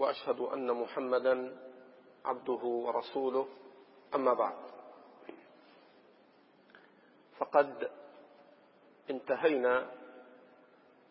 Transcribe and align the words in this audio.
وأشهد 0.00 0.40
أن 0.40 0.72
محمدا 0.72 1.56
عبده 2.24 2.62
ورسوله. 2.64 3.48
أما 4.14 4.34
بعد 4.34 4.56
فقد 7.38 7.90
انتهينا 9.10 9.90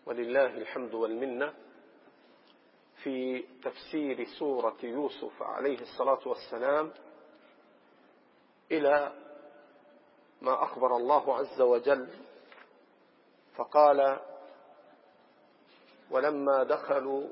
ولله 0.06 0.46
الحمد 0.46 0.94
والمنة 0.94 1.54
في 3.04 3.46
تفسير 3.64 4.26
سورة 4.40 4.78
يوسف 4.84 5.42
عليه 5.42 5.80
الصلاة 5.82 6.28
والسلام 6.28 6.92
إلى 8.72 9.14
ما 10.42 10.64
أخبر 10.64 10.98
الله 10.98 11.36
عز 11.38 11.62
وجل. 11.62 12.10
فقال 13.56 14.20
ولما 16.12 16.64
دخلوا 16.64 17.28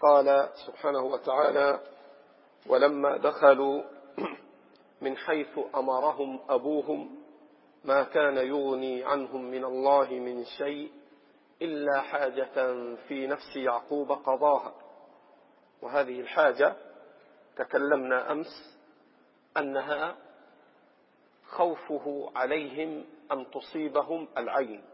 قال 0.00 0.48
سبحانه 0.66 1.02
وتعالى 1.02 1.80
ولما 2.66 3.16
دخلوا 3.16 3.82
من 5.00 5.16
حيث 5.16 5.58
أمرهم 5.74 6.40
أبوهم 6.48 7.20
ما 7.84 8.02
كان 8.02 8.36
يغني 8.36 9.04
عنهم 9.04 9.50
من 9.50 9.64
الله 9.64 10.10
من 10.10 10.44
شيء 10.44 10.92
إلا 11.62 12.00
حاجة 12.00 12.74
في 13.08 13.26
نفس 13.26 13.56
يعقوب 13.56 14.12
قضاها. 14.12 14.74
وهذه 15.82 16.20
الحاجة 16.20 16.76
تكلمنا 17.56 18.32
أمس 18.32 18.78
أنها 19.56 20.16
خوفه 21.48 22.30
عليهم 22.36 23.04
أن 23.32 23.50
تصيبهم 23.50 24.28
العين 24.38 24.84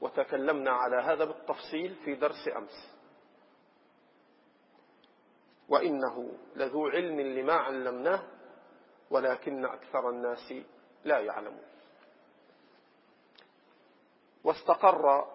وتكلمنا 0.00 0.70
على 0.70 0.96
هذا 0.96 1.24
بالتفصيل 1.24 1.94
في 2.04 2.14
درس 2.14 2.48
أمس. 2.56 2.97
وإنه 5.68 6.32
لذو 6.56 6.88
علم 6.88 7.20
لما 7.20 7.52
علمناه 7.52 8.22
ولكن 9.10 9.64
أكثر 9.64 10.10
الناس 10.10 10.54
لا 11.04 11.18
يعلمون. 11.18 11.64
واستقر 14.44 15.28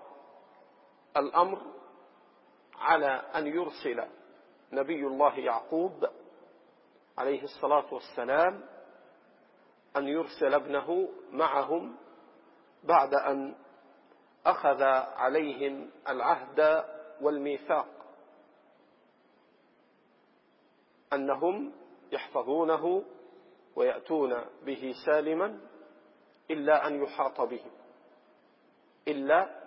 الأمر 1.18 1.62
على 2.80 3.08
أن 3.36 3.48
يرسل 3.48 4.04
نبي 4.72 5.08
الله 5.08 5.40
يعقوب 5.40 6.06
عليه 7.18 7.44
الصلاة 7.44 7.94
والسلام 7.94 8.66
أن 9.98 10.08
يرسل 10.08 10.54
ابنه 10.54 11.10
معهم 11.32 11.96
بعد 12.84 13.14
أن 13.14 13.56
أخذ 14.46 14.82
عليهم 15.18 15.92
العهد 16.10 16.86
والميثاق. 17.22 17.93
أنهم 21.16 21.74
يحفظونه 22.12 23.04
ويأتون 23.76 24.46
به 24.66 24.94
سالما 25.06 25.60
إلا 26.52 26.88
أن 26.88 27.04
يحاط 27.04 27.42
بهم 27.42 27.72
إلا 29.08 29.64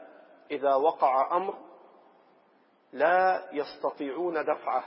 إذا 0.50 0.74
وقع 0.74 1.36
أمر 1.36 1.58
لا 2.92 3.48
يستطيعون 3.52 4.44
دفعه 4.44 4.84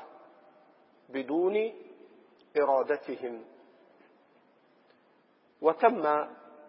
بدون 1.10 1.74
إرادتهم. 2.58 3.46
وتم 5.62 6.28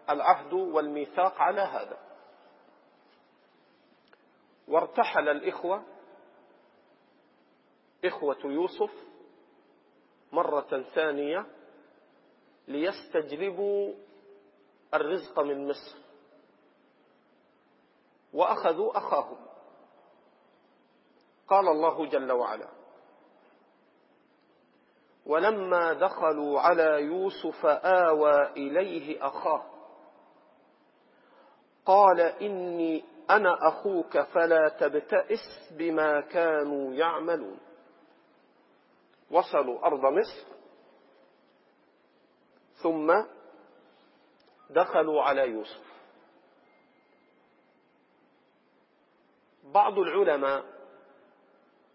العهد 0.09 0.53
والميثاق 0.53 1.41
على 1.41 1.61
هذا. 1.61 1.97
وارتحل 4.67 5.29
الإخوة 5.29 5.83
إخوة 8.05 8.37
يوسف 8.45 9.10
مرة 10.31 10.83
ثانية 10.95 11.45
ليستجلبوا 12.67 13.93
الرزق 14.93 15.39
من 15.39 15.67
مصر. 15.67 15.97
وأخذوا 18.33 18.97
أخاهم. 18.97 19.37
قال 21.47 21.67
الله 21.67 22.05
جل 22.05 22.31
وعلا 22.31 22.67
ولما 25.25 25.93
دخلوا 25.93 26.59
على 26.59 27.01
يوسف 27.01 27.65
آوى 27.65 28.47
إليه 28.51 29.27
أخاه 29.27 29.63
قال 31.85 32.19
إني 32.21 33.03
أنا 33.29 33.67
أخوك 33.67 34.19
فلا 34.19 34.69
تبتئس 34.69 35.73
بما 35.77 36.21
كانوا 36.21 36.93
يعملون. 36.93 37.59
وصلوا 39.31 39.85
أرض 39.85 40.05
مصر 40.05 40.47
ثم 42.83 43.23
دخلوا 44.69 45.21
على 45.21 45.49
يوسف. 45.49 45.91
بعض 49.63 49.99
العلماء 49.99 50.65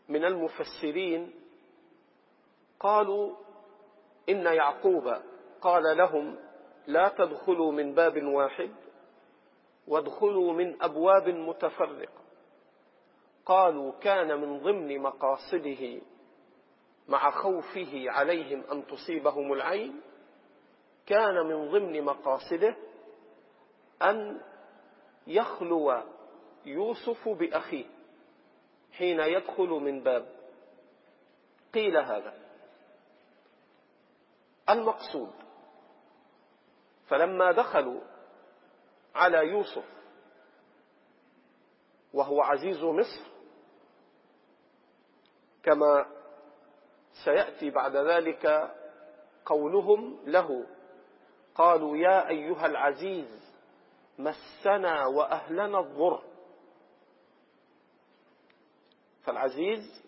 من 0.08 0.24
المفسرين 0.24 1.34
قالوا 2.80 3.36
إن 4.28 4.46
يعقوب 4.46 5.16
قال 5.60 5.96
لهم 5.96 6.38
لا 6.86 7.08
تدخلوا 7.08 7.72
من 7.72 7.94
باب 7.94 8.22
واحد 8.22 8.74
وادخلوا 9.86 10.52
من 10.52 10.82
أبواب 10.82 11.28
متفرقة. 11.28 12.20
قالوا 13.46 13.92
كان 13.92 14.40
من 14.40 14.58
ضمن 14.58 14.98
مقاصده 14.98 16.00
مع 17.08 17.30
خوفه 17.30 18.04
عليهم 18.10 18.64
أن 18.72 18.86
تصيبهم 18.86 19.52
العين 19.52 20.00
كان 21.06 21.46
من 21.46 21.70
ضمن 21.70 22.02
مقاصده 22.02 22.76
أن 24.02 24.40
يخلو 25.26 26.02
يوسف 26.64 27.28
بأخيه 27.28 27.84
حين 28.92 29.20
يدخل 29.20 29.68
من 29.68 30.02
باب. 30.02 30.36
قيل 31.74 31.96
هذا. 31.96 32.34
المقصود 34.70 35.32
فلما 37.08 37.52
دخلوا 37.52 38.00
على 39.14 39.38
يوسف 39.38 39.84
وهو 42.12 42.42
عزيز 42.42 42.82
مصر 42.84 43.20
كما 45.62 46.15
سيأتي 47.26 47.70
بعد 47.70 47.96
ذلك 47.96 48.74
قولهم 49.46 50.18
له. 50.26 50.66
قالوا 51.54 51.96
يا 51.96 52.28
أيها 52.28 52.66
العزيز 52.66 53.54
مسنا 54.18 55.06
وأهلنا 55.06 55.80
الضر. 55.80 56.22
فالعزيز 59.22 60.04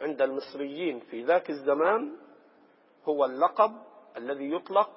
عند 0.00 0.22
المصريين 0.22 1.00
في 1.00 1.22
ذاك 1.24 1.50
الزمان 1.50 2.16
هو 3.04 3.24
اللقب 3.24 3.72
الذي 4.16 4.52
يطلق 4.52 4.90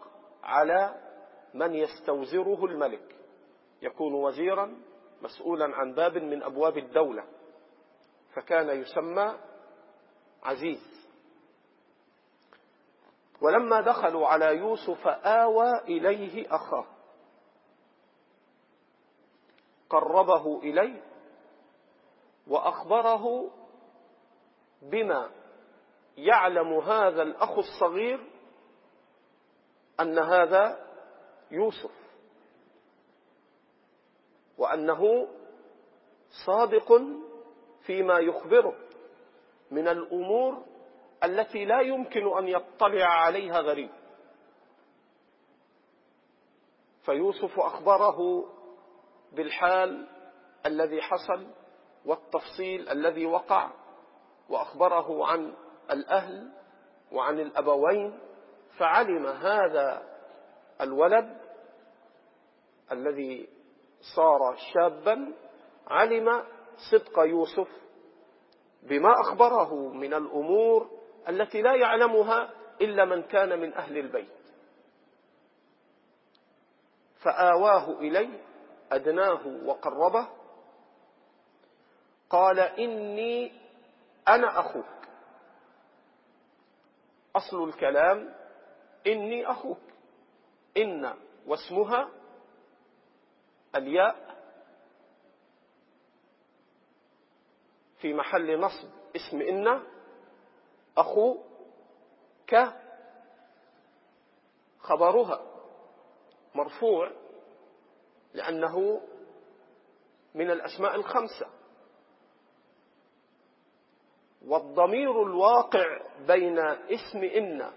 على 0.43 0.95
من 1.53 1.73
يستوزره 1.75 2.65
الملك. 2.65 3.15
يكون 3.81 4.13
وزيرا 4.13 4.77
مسؤولا 5.21 5.75
عن 5.75 5.93
باب 5.93 6.17
من 6.17 6.43
أبواب 6.43 6.77
الدولة. 6.77 7.23
فكان 8.33 8.69
يسمى 8.81 9.37
عزيز. 10.43 10.88
ولما 13.41 13.81
دخلوا 13.81 14.27
على 14.27 14.57
يوسف 14.57 15.07
آوى 15.07 15.79
إليه 15.79 16.55
أخاه. 16.55 16.85
قربه 19.89 20.59
إليه 20.59 21.01
وأخبره 22.47 23.51
بما 24.81 25.29
يعلم 26.17 26.73
هذا 26.73 27.21
الأخ 27.21 27.57
الصغير 27.57 28.19
أن 29.99 30.19
هذا 30.19 30.87
يوسف 31.51 31.91
وأنه 34.57 35.27
صادق 36.45 37.01
فيما 37.81 38.19
يخبره 38.19 38.75
من 39.71 39.87
الأمور 39.87 40.65
التي 41.23 41.65
لا 41.65 41.81
يمكن 41.81 42.37
أن 42.37 42.47
يطلع 42.47 43.05
عليها 43.05 43.59
غريب. 43.59 43.89
فيوسف 47.05 47.59
أخبره 47.59 48.45
بالحال 49.31 50.07
الذي 50.65 51.01
حصل 51.01 51.47
والتفصيل 52.05 52.89
الذي 52.89 53.25
وقع 53.25 53.71
وأخبره 54.49 55.25
عن 55.27 55.53
الأهل 55.91 56.51
وعن 57.11 57.39
الأبوين 57.39 58.19
فعلم 58.77 59.25
هذا 59.25 60.03
الولد 60.81 61.37
الذي 62.91 63.49
صار 64.15 64.55
شابا 64.73 65.33
علم 65.87 66.43
صدق 66.91 67.19
يوسف 67.19 67.67
بما 68.83 69.13
أخبره 69.21 69.73
من 69.93 70.13
الأمور 70.13 70.98
التي 71.27 71.61
لا 71.61 71.75
يعلمها 71.75 72.49
إلا 72.81 73.05
من 73.05 73.23
كان 73.23 73.59
من 73.59 73.73
أهل 73.73 73.97
البيت. 73.97 74.29
فآواه 77.21 77.91
إليه 77.99 78.39
أدناه 78.91 79.47
وقربه 79.65 80.27
قال 82.29 82.59
إني 82.59 83.51
أنا 84.27 84.59
أخوك. 84.59 84.85
أصل 87.35 87.63
الكلام 87.63 88.35
إني 89.07 89.51
أخوك. 89.51 89.79
إن 90.77 91.13
واسمها 91.47 92.09
الياء 93.75 94.35
في 97.99 98.13
محل 98.13 98.59
نصب 98.59 98.89
اسم 99.15 99.41
إن 99.41 99.83
أخو 100.99 101.37
ك 102.47 102.73
خبرها 104.79 105.41
مرفوع 106.55 107.11
لأنه 108.33 109.01
من 110.35 110.51
الأسماء 110.51 110.95
الخمسة. 110.95 111.47
والضمير 114.47 115.23
الواقع 115.23 116.01
بين 116.27 116.59
اسم 116.59 117.23
إن 117.23 117.71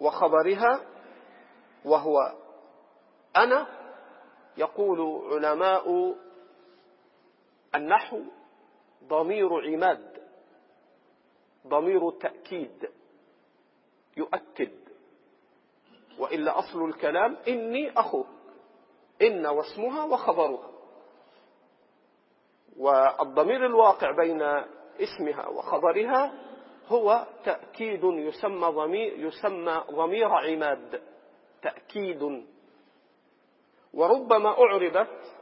وخبرها 0.00 0.80
وهو 1.84 2.34
أنا 3.36 3.66
يقول 4.56 5.00
علماء 5.32 6.14
النحو 7.74 8.22
ضمير 9.04 9.48
عماد. 9.72 10.09
ضمير 11.66 12.10
تأكيد 12.10 12.90
يؤكد. 14.16 14.80
وإلا 16.18 16.58
أصل 16.58 16.84
الكلام 16.84 17.36
إني 17.48 17.92
أخوك 18.00 18.26
إن 19.22 19.46
واسمها 19.46 20.04
وخبرها. 20.04 20.70
والضمير 22.76 23.66
الواقع 23.66 24.10
بين 24.10 24.42
اسمها 25.00 25.46
وخبرها 25.46 26.32
هو 26.88 27.26
تأكيد 27.44 28.04
يسمى 28.04 28.66
ضمير 28.66 29.26
يسمى 29.26 29.84
ضمير 29.90 30.28
عماد 30.28 31.02
تأكيد. 31.62 32.46
وربما 33.94 34.48
أعربت 34.48 35.36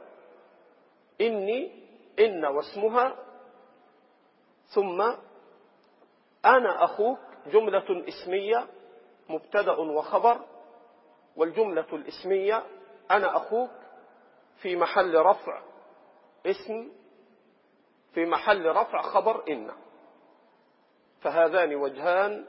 إني 1.21 1.71
إن 2.19 2.45
واسمها 2.45 3.15
ثم 4.75 5.11
أنا 6.45 6.83
أخوك 6.83 7.19
جملة 7.47 8.05
اسمية 8.07 8.67
مبتدأ 9.29 9.71
وخبر 9.71 10.45
والجملة 11.35 11.85
الاسمية 11.93 12.63
أنا 13.11 13.37
أخوك 13.37 13.71
في 14.61 14.75
محل 14.75 15.15
رفع 15.15 15.61
اسم 16.45 16.91
في 18.13 18.25
محل 18.25 18.65
رفع 18.65 19.01
خبر 19.01 19.43
إن. 19.49 19.71
فهذان 21.21 21.75
وجهان 21.75 22.45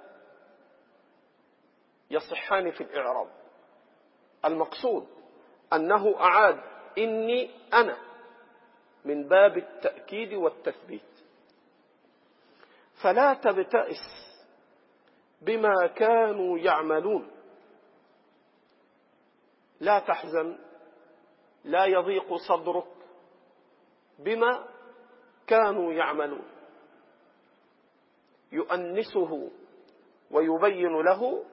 يصحان 2.11 2.71
في 2.71 2.81
الإعراب. 2.81 3.29
المقصود 4.45 5.09
أنه 5.73 6.21
أعاد 6.21 6.61
إني 6.99 7.51
أنا 7.75 7.97
من 9.05 9.29
باب 9.29 9.57
التأكيد 9.57 10.35
والتثبيت. 10.35 11.10
فلا 13.03 13.35
تبتئس 13.35 14.31
بما 15.43 15.87
كانوا 15.97 16.59
يعملون. 16.59 17.31
لا 19.81 19.99
تحزن 19.99 20.59
لا 21.65 21.85
يضيق 21.85 22.35
صدرك 22.35 22.87
بما 24.19 24.65
كانوا 25.47 25.93
يعملون. 25.93 26.45
يؤنسه 28.53 29.51
ويبين 30.31 31.03
له 31.03 31.45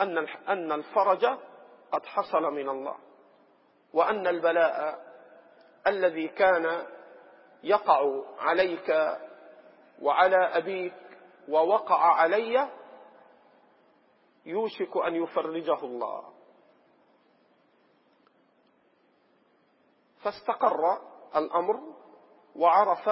أن 0.00 0.18
أن 0.48 0.72
الفرج 0.72 1.24
قد 1.92 2.06
حصل 2.06 2.42
من 2.42 2.68
الله 2.68 2.96
وأن 3.92 4.26
البلاء 4.26 5.06
الذي 5.86 6.28
كان 6.28 6.86
يقع 7.62 8.22
عليك 8.38 9.16
وعلى 10.02 10.36
أبيك 10.36 10.94
ووقع 11.48 12.12
علي 12.12 12.68
يوشك 14.46 14.96
أن 14.96 15.14
يفرجه 15.14 15.84
الله. 15.84 16.32
فاستقر 20.22 20.98
الأمر 21.36 21.80
وعرف 22.56 23.10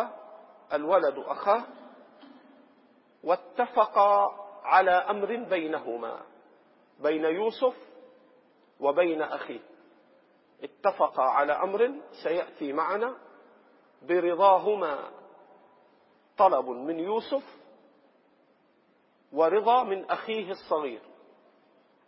الولد 0.73 1.19
أخاه 1.19 1.65
واتفقا 3.25 4.29
على 4.63 4.91
أمر 4.91 5.37
بينهما 5.37 6.21
بين 7.01 7.25
يوسف 7.25 7.77
وبين 8.81 9.23
أخيه. 9.23 9.61
اتفقا 10.63 11.23
على 11.23 11.53
أمر 11.53 12.01
سيأتي 12.23 12.73
معنا 12.73 13.17
برضاهما. 14.03 15.24
طلب 16.39 16.69
من 16.69 16.99
يوسف 17.01 17.43
ورضا 19.33 19.83
من 19.83 20.11
أخيه 20.11 20.51
الصغير 20.51 21.03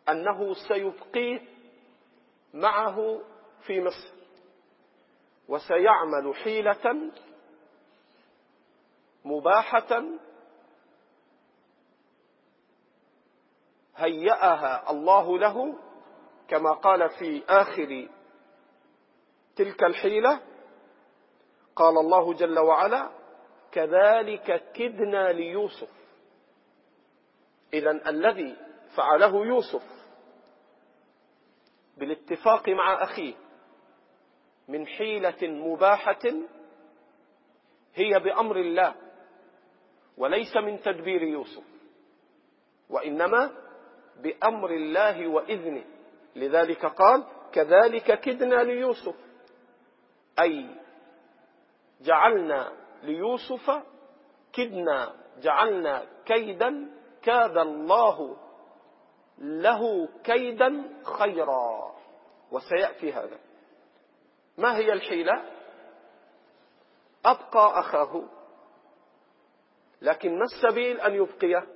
أنه 0.09 0.55
سيبقيه 0.69 1.41
معه 2.55 3.21
في 3.67 3.81
مصر 3.81 4.15
وسيعمل 5.49 6.35
حيلة 6.35 7.11
مباحة 9.25 10.03
هيأها 13.97 14.91
الله 14.91 15.39
له 15.39 15.75
كما 16.49 16.73
قال 16.73 17.11
في 17.11 17.45
آخر 17.49 18.09
تلك 19.57 19.85
الحيلة 19.85 20.41
قال 21.77 21.99
الله 21.99 22.35
جل 22.35 22.59
وعلا 22.59 23.11
كذلك 23.77 24.73
كدنا 24.73 25.33
ليوسف. 25.33 25.89
إذا 27.75 27.91
الذي 27.91 28.57
فعله 28.97 29.47
يوسف 29.47 29.83
بالاتفاق 31.97 32.69
مع 32.69 33.03
أخيه 33.03 33.35
من 34.69 34.87
حيلة 34.87 35.43
مباحة 35.43 36.25
هي 37.95 38.19
بأمر 38.19 38.57
الله 38.57 38.95
وليس 40.17 40.57
من 40.57 40.81
تدبير 40.81 41.23
يوسف 41.23 41.65
وإنما 42.91 43.51
بأمر 44.23 44.71
الله 44.71 45.27
وإذنه. 45.29 45.85
لذلك 46.37 46.87
قال 46.87 47.25
كذلك 47.53 48.21
كدنا 48.21 48.63
ليوسف. 48.63 49.17
أي 50.41 50.67
جعلنا 52.01 52.86
ليوسف 53.03 53.83
كدنا 54.53 55.15
جعلنا 55.43 56.07
كيدا 56.25 56.91
كاد 57.23 57.59
الله 57.59 58.37
له 59.39 60.09
كيدا 60.25 60.85
خيرا. 61.19 61.97
وسيأتي 62.53 63.13
هذا. 63.13 63.39
ما 64.59 64.77
هي 64.77 64.93
الحيلة؟ 64.93 65.43
أبقى 67.25 67.81
أخاه. 67.81 68.23
لكن 70.03 70.39
ما 70.39 70.45
السبيل 70.45 71.01
أن 71.01 71.15
يبقيه؟ 71.15 71.67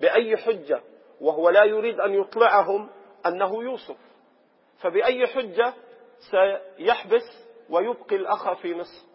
بأي 0.00 0.36
حجة؟ 0.36 0.82
وهو 1.20 1.50
لا 1.50 1.64
يريد 1.64 2.00
أن 2.00 2.14
يطلعهم 2.14 2.90
أنه 3.26 3.62
يوسف. 3.62 3.96
فبأي 4.78 5.26
حجة 5.26 5.74
سيحبس 6.30 7.46
ويبقي 7.70 8.16
الأخ 8.16 8.52
في 8.52 8.74
مصر؟ 8.74 9.09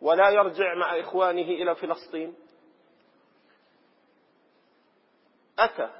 ولا 0.00 0.30
يرجع 0.30 0.74
مع 0.74 1.00
إخوانه 1.00 1.42
إلى 1.42 1.74
فلسطين. 1.74 2.34
أتى 5.58 5.90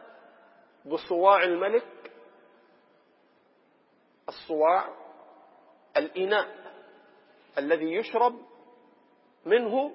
بصواع 0.84 1.42
الملك 1.42 2.12
الصواع 4.28 4.88
الإناء 5.96 6.48
الذي 7.58 7.94
يشرب 7.94 8.40
منه 9.46 9.94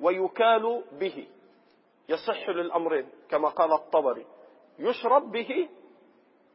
ويكال 0.00 0.84
به 0.92 1.28
يصح 2.08 2.48
للأمرين 2.48 3.10
كما 3.28 3.48
قال 3.48 3.72
الطبري 3.72 4.26
يشرب 4.78 5.32
به 5.32 5.68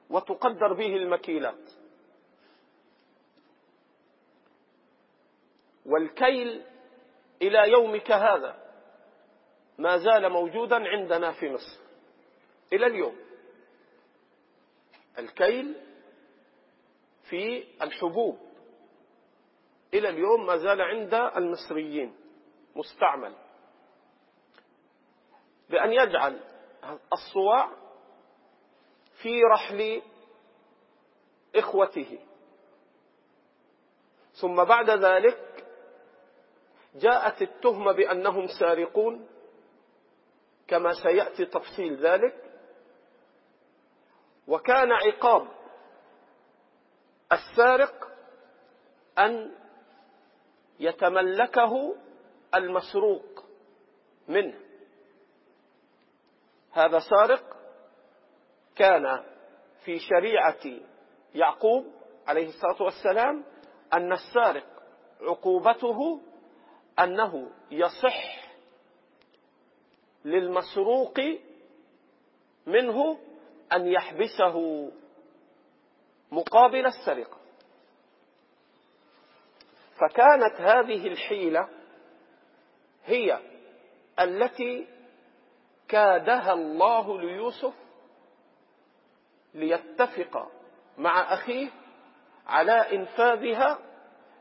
وتقدر 0.10 0.74
به 0.74 0.96
المكيلات. 0.96 1.81
والكيل 5.86 6.64
إلى 7.42 7.72
يومك 7.72 8.12
هذا 8.12 8.62
ما 9.78 9.98
زال 9.98 10.30
موجودا 10.30 10.76
عندنا 10.90 11.32
في 11.32 11.50
مصر. 11.50 11.80
إلى 12.74 12.86
اليوم. 12.86 13.16
الكيل 15.20 15.76
في 17.30 17.64
الحبوب. 17.84 18.40
إلى 19.94 20.10
اليوم 20.10 20.46
ما 20.46 20.58
زال 20.58 20.82
عند 20.82 21.14
المصريين. 21.14 22.16
مستعمل. 22.76 23.36
بأن 25.70 25.94
يجعل 25.94 26.40
الصواع 27.14 27.72
في 29.22 29.42
رحل 29.44 30.02
إخوته. 31.56 32.20
ثم 34.42 34.64
بعد 34.64 34.90
ذلك 34.90 35.51
جاءت 36.96 37.42
التهمة 37.42 37.92
بأنهم 37.92 38.48
سارقون 38.60 39.28
كما 40.68 40.94
سيأتي 40.94 41.46
تفصيل 41.46 42.06
ذلك. 42.06 42.36
وكان 44.48 44.92
عقاب 44.92 45.48
السارق 47.32 48.12
أن 49.20 49.52
يتملكه 50.80 51.96
المسروق 52.56 53.46
منه. 54.28 54.60
هذا 56.72 57.00
سارق 57.00 57.58
كان 58.76 59.24
في 59.84 60.00
شريعة 60.00 60.66
يعقوب 61.36 61.86
عليه 62.28 62.48
الصلاة 62.48 62.82
والسلام 62.82 63.44
أن 63.94 64.12
السارق 64.14 64.66
عقوبته 65.22 66.22
أنه 67.00 67.52
يصح 67.72 68.42
للمسروق 70.26 71.20
منه 72.66 73.20
أن 73.74 73.88
يحبسه 73.88 74.88
مقابل 76.32 76.86
السرقة. 76.86 77.38
فكانت 80.00 80.62
هذه 80.62 81.08
الحيلة 81.08 81.70
هي 83.06 83.40
التي 84.20 84.88
كادها 85.88 86.54
الله 86.54 87.22
ليوسف 87.22 87.74
ليتفق 89.54 90.52
مع 90.98 91.34
أخيه 91.34 91.70
على 92.48 92.72
إنفاذها 92.72 93.80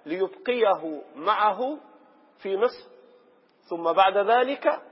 ليبقيه 0.07 1.03
معه 1.17 1.79
في 2.43 2.57
مصر. 2.57 2.91
ثم 3.71 3.93
بعد 3.93 4.17
ذلك 4.17 4.83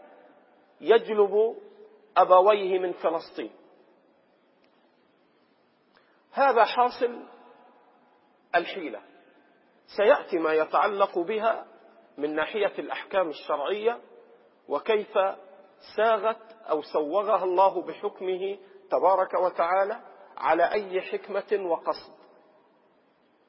يجلب 0.81 1.57
أبويه 2.17 2.78
من 2.78 2.93
فلسطين. 2.93 3.50
هذا 6.33 6.64
حاصل 6.64 7.26
الحيلة. 8.55 9.00
سيأتي 9.97 10.38
ما 10.38 10.52
يتعلق 10.52 11.19
بها 11.19 11.67
من 12.19 12.35
ناحية 12.35 12.78
الأحكام 12.78 13.28
الشرعية 13.28 14.00
وكيف 14.69 15.19
ساغت 15.97 16.52
أو 16.71 16.83
سوغها 16.83 17.45
الله 17.45 17.83
بحكمه 17.83 18.59
تبارك 18.90 19.35
وتعالى 19.35 20.00
على 20.37 20.73
أي 20.73 21.00
حكمة 21.02 21.71
وقصد. 21.71 22.19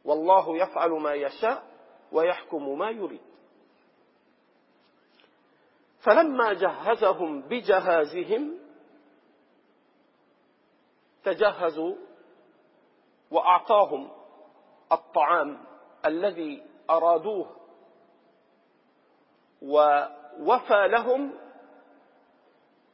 والله 0.05 0.57
يفعل 0.57 0.89
ما 0.89 1.13
يشاء 1.13 1.63
ويحكم 2.11 2.79
ما 2.79 2.89
يريد. 2.89 3.28
فلما 5.99 6.53
جهزهم 6.53 7.41
بجهازهم 7.41 8.59
تجهزوا 11.23 11.95
وأعطاهم 13.31 14.11
الطعام 14.91 15.65
الذي 16.05 16.63
أرادوه 16.89 17.55
ووفى 19.61 20.87
لهم 20.87 21.33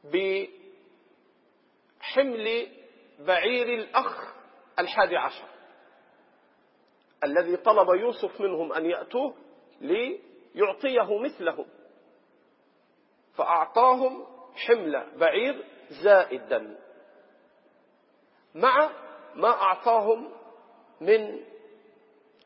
بحمل 0.04 0.56
بعير 3.18 3.74
الأخ 3.74 4.34
الحادي 4.78 5.16
عشر 5.16 5.48
الذي 7.24 7.56
طلب 7.56 7.88
يوسف 7.88 8.40
منهم 8.40 8.72
أن 8.72 8.86
يأتوه 8.86 9.34
ليعطيه 9.80 11.18
مثله. 11.18 11.66
فأعطاهم 13.36 14.26
حمل 14.54 15.18
بعير 15.18 15.64
زائدا 15.90 16.78
مع 18.54 18.90
ما 19.34 19.48
أعطاهم 19.48 20.32
من 21.00 21.44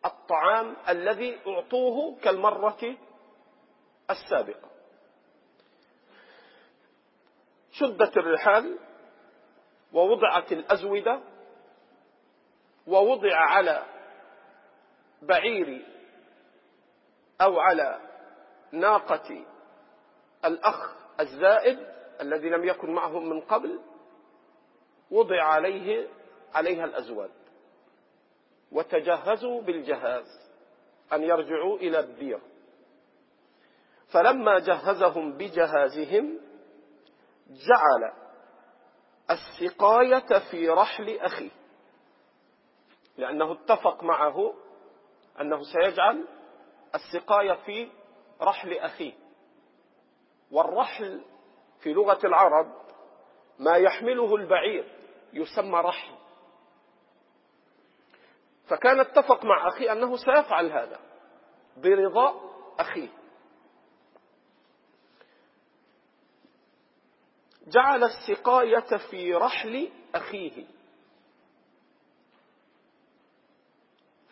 الطعام 0.04 0.76
الذي 0.88 1.38
أعطوه 1.46 2.16
كالمرة 2.20 2.96
السابقة. 4.10 4.70
شدت 7.72 8.16
الرحال 8.16 8.78
ووضعت 9.92 10.52
الأزودة 10.52 11.20
ووضع 12.86 13.36
على 13.36 13.86
بعير 15.22 15.86
أو 17.40 17.60
على 17.60 18.00
ناقة 18.72 19.46
الأخ 20.44 20.96
الزائد 21.20 21.78
الذي 22.20 22.48
لم 22.48 22.64
يكن 22.64 22.90
معهم 22.90 23.28
من 23.28 23.40
قبل 23.40 23.80
وضع 25.10 25.42
عليه 25.42 26.08
عليها 26.54 26.84
الأزواج. 26.84 27.30
وتجهزوا 28.72 29.62
بالجهاز 29.62 30.50
أن 31.12 31.22
يرجعوا 31.22 31.76
إلى 31.76 32.00
الدير. 32.00 32.40
فلما 34.12 34.58
جهزهم 34.58 35.32
بجهازهم 35.36 36.40
جعل 37.48 38.12
السقاية 39.30 40.38
في 40.50 40.68
رحل 40.68 41.18
أخيه. 41.18 41.50
لأنه 43.18 43.52
اتفق 43.52 44.04
معه 44.04 44.54
أنه 45.40 45.62
سيجعل 45.62 46.26
السقاية 46.94 47.52
في 47.52 47.90
رحل 48.42 48.72
أخيه. 48.78 49.12
والرحل 50.50 51.24
في 51.80 51.92
لغة 51.92 52.26
العرب 52.26 52.80
ما 53.58 53.76
يحمله 53.76 54.34
البعير 54.36 54.84
يسمى 55.32 55.78
رحل. 55.80 56.14
فكان 58.68 59.00
اتفق 59.00 59.44
مع 59.44 59.68
أخيه 59.68 59.92
أنه 59.92 60.16
سيفعل 60.16 60.72
هذا 60.72 61.00
برضاء 61.76 62.50
أخيه. 62.78 63.08
جعل 67.66 68.04
السقاية 68.04 68.96
في 69.10 69.34
رحل 69.34 69.90
أخيه. 70.14 70.66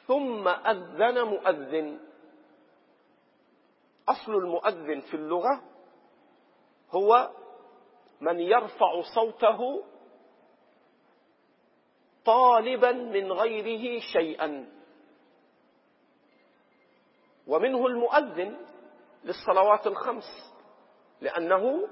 ثم 0.07 0.49
أذن 0.49 1.23
مؤذن. 1.23 2.01
أصل 4.09 4.33
المؤذن 4.33 5.01
في 5.01 5.15
اللغة 5.15 5.63
هو 6.91 7.31
من 8.21 8.41
يرفع 8.41 9.03
صوته 9.15 9.85
طالبا 12.25 12.93
من 12.93 13.33
غيره 13.33 14.01
شيئا. 14.01 14.69
ومنه 17.47 17.87
المؤذن 17.87 18.57
للصلوات 19.25 19.87
الخمس 19.87 20.53
لأنه 21.21 21.89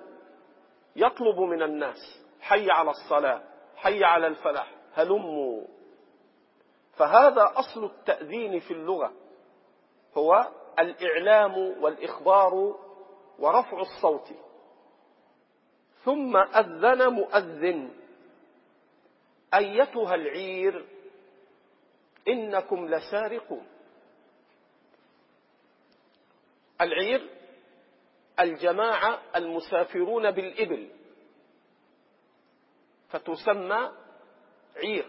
يطلب 0.96 1.38
من 1.40 1.62
الناس 1.62 2.22
حي 2.40 2.70
على 2.70 2.90
الصلاة 2.90 3.42
حي 3.76 4.04
على 4.04 4.26
الفلاح 4.26 4.74
هلموا. 4.94 5.64
فهذا 6.92 7.52
أصل 7.54 7.84
التأذين 7.84 8.60
في 8.60 8.70
اللغة 8.70 9.12
هو 10.18 10.48
الإعلام 10.78 11.56
والإخبار 11.82 12.54
ورفع 13.38 13.80
الصوت. 13.80 14.45
ثم 16.06 16.36
أذن 16.36 17.08
مؤذن. 17.12 17.90
أيتها 19.54 20.14
العير 20.14 20.84
إنكم 22.28 22.86
لسارقون 22.88 23.66
العير 26.80 27.30
الجماعة 28.40 29.22
المسافرون 29.36 30.30
بالإبل 30.30 30.90
فتسمى 33.08 33.92
عير. 34.76 35.06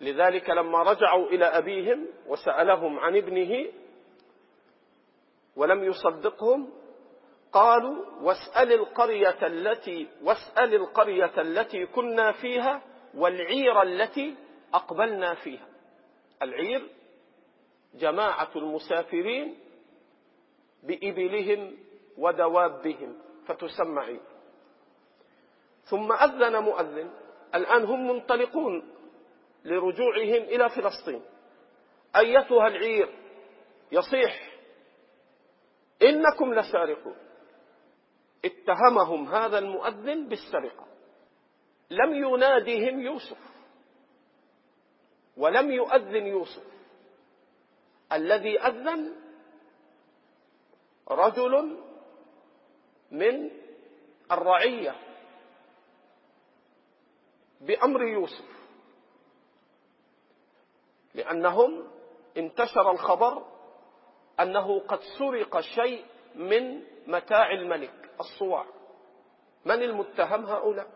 لذلك 0.00 0.50
لما 0.50 0.82
رجعوا 0.82 1.26
إلى 1.26 1.44
أبيهم 1.44 2.06
وسألهم 2.26 2.98
عن 2.98 3.16
ابنه 3.16 3.72
ولم 5.56 5.84
يصدقهم 5.84 6.81
قالوا 7.52 8.04
واسأل 8.20 8.72
القرية 8.72 9.46
التي 9.46 10.08
واسأل 10.22 10.74
القرية 10.74 11.40
التي 11.40 11.86
كنا 11.86 12.32
فيها 12.32 12.82
والعير 13.14 13.82
التي 13.82 14.36
أقبلنا 14.74 15.34
فيها. 15.34 15.66
العير 16.42 16.88
جماعة 17.94 18.48
المسافرين 18.56 19.58
بإبلهم 20.82 21.76
ودوابهم 22.18 23.18
فتسمى 23.46 24.00
عير. 24.00 24.20
ثم 25.84 26.12
أذن 26.12 26.62
مؤذن 26.62 27.10
الآن 27.54 27.84
هم 27.84 28.08
منطلقون 28.08 28.94
لرجوعهم 29.64 30.42
إلى 30.42 30.68
فلسطين. 30.68 31.22
أيتها 32.16 32.66
العير؟ 32.66 33.08
يصيح 33.92 34.52
إنكم 36.02 36.54
لسارقون. 36.54 37.16
اتهمهم 38.44 39.34
هذا 39.34 39.58
المؤذن 39.58 40.28
بالسرقة. 40.28 40.86
لم 41.90 42.14
ينادهم 42.14 43.00
يوسف 43.00 43.38
ولم 45.36 45.70
يؤذن 45.70 46.26
يوسف. 46.26 46.66
الذي 48.12 48.60
أذن 48.60 49.14
رجل 51.10 51.78
من 53.10 53.50
الرعية 54.32 54.94
بأمر 57.60 58.02
يوسف 58.02 58.44
لأنهم 61.14 61.88
انتشر 62.36 62.90
الخبر 62.90 63.46
أنه 64.40 64.80
قد 64.80 65.00
سرق 65.18 65.60
شيء 65.60 66.04
من 66.34 66.84
متاع 67.06 67.50
الملك. 67.50 68.01
الصواع 68.22 68.64
من 69.64 69.82
المتهم 69.82 70.46
هؤلاء؟ 70.46 70.86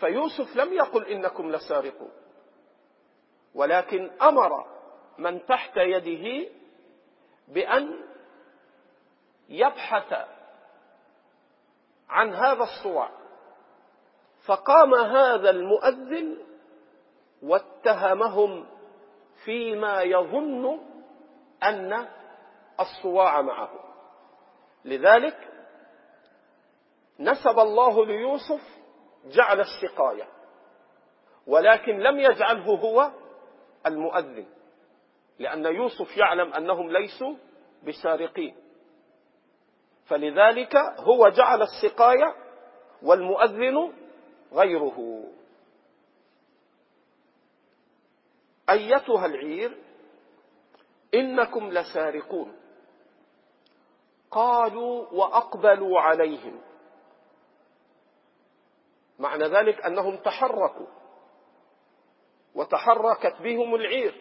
فيوسف 0.00 0.56
لم 0.56 0.72
يقل 0.72 1.06
إنكم 1.06 1.50
لسارقون. 1.50 2.10
ولكن 3.54 4.10
أمر 4.22 4.66
من 5.18 5.46
تحت 5.46 5.76
يده 5.76 6.50
بأن 7.48 8.04
يبحث 9.48 10.28
عن 12.08 12.34
هذا 12.34 12.62
الصواع 12.62 13.10
فقام 14.44 14.94
هذا 14.94 15.50
المؤذن 15.50 16.38
واتهمهم 17.42 18.66
فيما 19.44 20.02
يظن 20.02 20.80
أن 21.62 22.08
الصواع 22.80 23.42
معه. 23.42 23.70
لذلك 24.84 25.51
نسب 27.22 27.58
الله 27.58 28.06
ليوسف 28.06 28.62
جعل 29.24 29.60
السقاية 29.60 30.28
ولكن 31.46 31.98
لم 31.98 32.18
يجعله 32.18 32.64
هو 32.64 33.10
المؤذن 33.86 34.46
لأن 35.38 35.64
يوسف 35.64 36.16
يعلم 36.16 36.52
أنهم 36.54 36.90
ليسوا 36.90 37.34
بسارقين. 37.86 38.56
فلذلك 40.06 40.76
هو 40.98 41.28
جعل 41.28 41.62
السقاية 41.62 42.34
والمؤذن 43.02 43.92
غيره. 44.52 45.24
أيتها 48.70 49.26
العير 49.26 49.78
إنكم 51.14 51.70
لسارقون. 51.70 52.56
قالوا 54.30 55.06
وأقبلوا 55.12 56.00
عليهم. 56.00 56.60
معنى 59.22 59.44
ذلك 59.44 59.80
أنهم 59.80 60.16
تحركوا 60.16 60.86
وتحركت 62.54 63.42
بهم 63.42 63.74
العير 63.74 64.14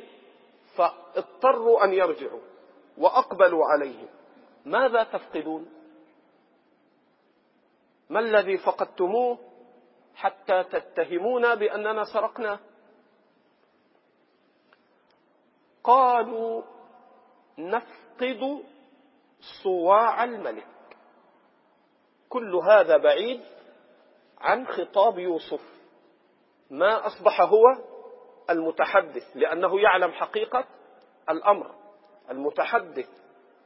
فاضطروا 0.75 1.83
أن 1.83 1.93
يرجعوا 1.93 2.41
وأقبلوا 2.97 3.65
عليهم. 3.65 4.07
ماذا 4.65 5.03
تفقدون؟ 5.03 5.69
ما 8.09 8.19
الذي 8.19 8.57
فقدتموه 8.57 9.39
حتى 10.15 10.63
تتهمونا 10.63 11.55
بأننا 11.55 12.03
سرقنا 12.03 12.59
قالوا 15.83 16.63
نفقد 17.57 18.63
صواع 19.63 20.23
الملك. 20.23 20.67
كل 22.29 22.55
هذا 22.55 22.97
بعيد 22.97 23.41
عن 24.41 24.67
خطاب 24.67 25.19
يوسف. 25.19 25.61
ما 26.69 27.07
أصبح 27.07 27.41
هو 27.41 27.63
المتحدث 28.49 29.23
لأنه 29.35 29.81
يعلم 29.81 30.11
حقيقة 30.11 30.65
الأمر. 31.29 31.75
المتحدث 32.29 33.09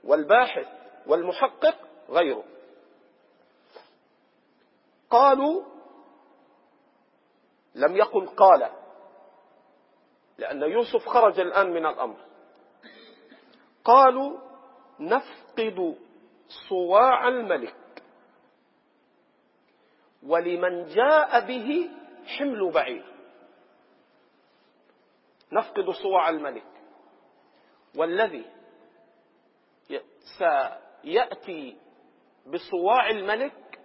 والباحث 0.03 0.67
والمحقق 1.07 1.75
غيره. 2.09 2.43
قالوا 5.09 5.63
لم 7.75 7.95
يقل 7.95 8.27
قال 8.27 8.69
لأن 10.38 10.61
يوسف 10.61 11.09
خرج 11.09 11.39
الآن 11.39 11.73
من 11.73 11.85
الأمر. 11.85 12.17
قالوا 13.83 14.39
نفقد 14.99 15.95
صواع 16.69 17.27
الملك. 17.27 17.85
ولمن 20.25 20.85
جاء 20.85 21.47
به 21.47 21.89
حمل 22.38 22.71
بعير. 22.71 23.05
نفقد 25.51 25.89
صواع 26.03 26.29
الملك. 26.29 26.67
والذي 27.97 28.45
سيأتي 30.38 31.77
بصواع 32.47 33.09
الملك 33.09 33.79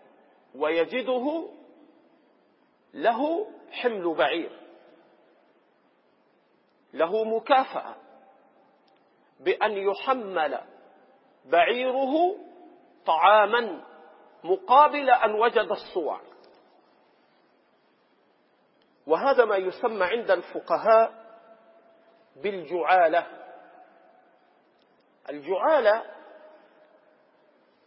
ويجده 0.55 1.49
له 2.95 3.51
حمل 3.71 4.15
بعير. 4.15 4.61
له 6.93 7.25
مكافأة 7.25 7.97
بأن 9.41 9.73
يحمل 9.73 10.61
بعيره 11.45 12.37
طعاما 13.07 13.85
مقابل 14.45 15.11
أن 15.11 15.35
وجد 15.35 15.69
الصواع. 15.71 16.30
وهذا 19.11 19.45
ما 19.45 19.57
يسمى 19.57 20.05
عند 20.05 20.31
الفقهاء 20.31 21.13
بالجعالة. 22.37 23.27
الجعالة 25.31 26.05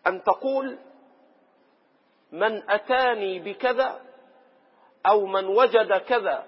أن 0.08 0.24
تقول 0.24 0.80
من 2.32 2.72
أتاني 2.72 3.40
بكذا 3.40 4.02
أو 5.06 5.26
من 5.26 5.46
وجد 5.46 5.98
كذا 5.98 6.46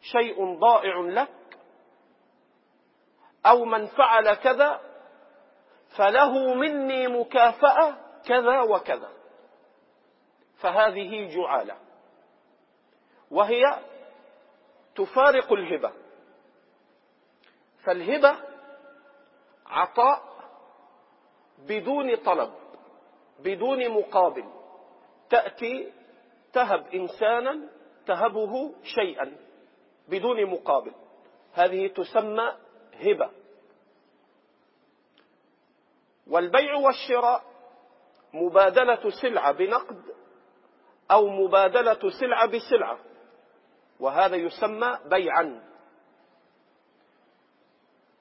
شيء 0.00 0.58
ضائع 0.58 1.00
لك 1.00 1.58
أو 3.46 3.64
من 3.64 3.86
فعل 3.86 4.34
كذا 4.34 4.80
فله 5.96 6.54
مني 6.54 7.08
مكافأة 7.08 7.96
كذا 8.24 8.60
وكذا. 8.60 9.10
فهذه 10.60 11.36
جعالة. 11.36 11.81
وهي 13.32 13.62
تفارق 14.94 15.52
الهبة. 15.52 15.92
فالهبة 17.84 18.36
عطاء 19.66 20.22
بدون 21.58 22.16
طلب 22.16 22.52
بدون 23.38 23.88
مقابل. 23.88 24.44
تأتي 25.30 25.92
تهب 26.52 26.86
إنسانا 26.94 27.68
تهبه 28.06 28.74
شيئا 28.82 29.36
بدون 30.08 30.46
مقابل. 30.46 30.92
هذه 31.52 31.86
تسمى 31.86 32.56
هبة. 32.94 33.30
والبيع 36.26 36.74
والشراء 36.74 37.44
مبادلة 38.32 39.10
سلعة 39.22 39.52
بنقد 39.52 40.02
أو 41.10 41.28
مبادلة 41.28 42.10
سلعة 42.20 42.46
بسلعة. 42.46 42.98
وهذا 44.02 44.36
يسمى 44.36 44.98
بيعا. 45.10 45.62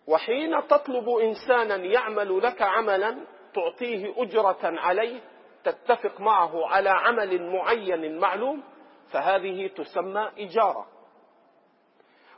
وحين 0.07 0.67
تطلب 0.67 1.09
إنسانا 1.09 1.75
يعمل 1.75 2.41
لك 2.43 2.61
عملا 2.61 3.17
تعطيه 3.53 4.13
أجرة 4.23 4.59
عليه 4.63 5.19
تتفق 5.63 6.21
معه 6.21 6.67
على 6.67 6.89
عمل 6.89 7.49
معين 7.51 8.17
معلوم 8.19 8.63
فهذه 9.11 9.67
تسمى 9.67 10.31
إجارة. 10.37 10.87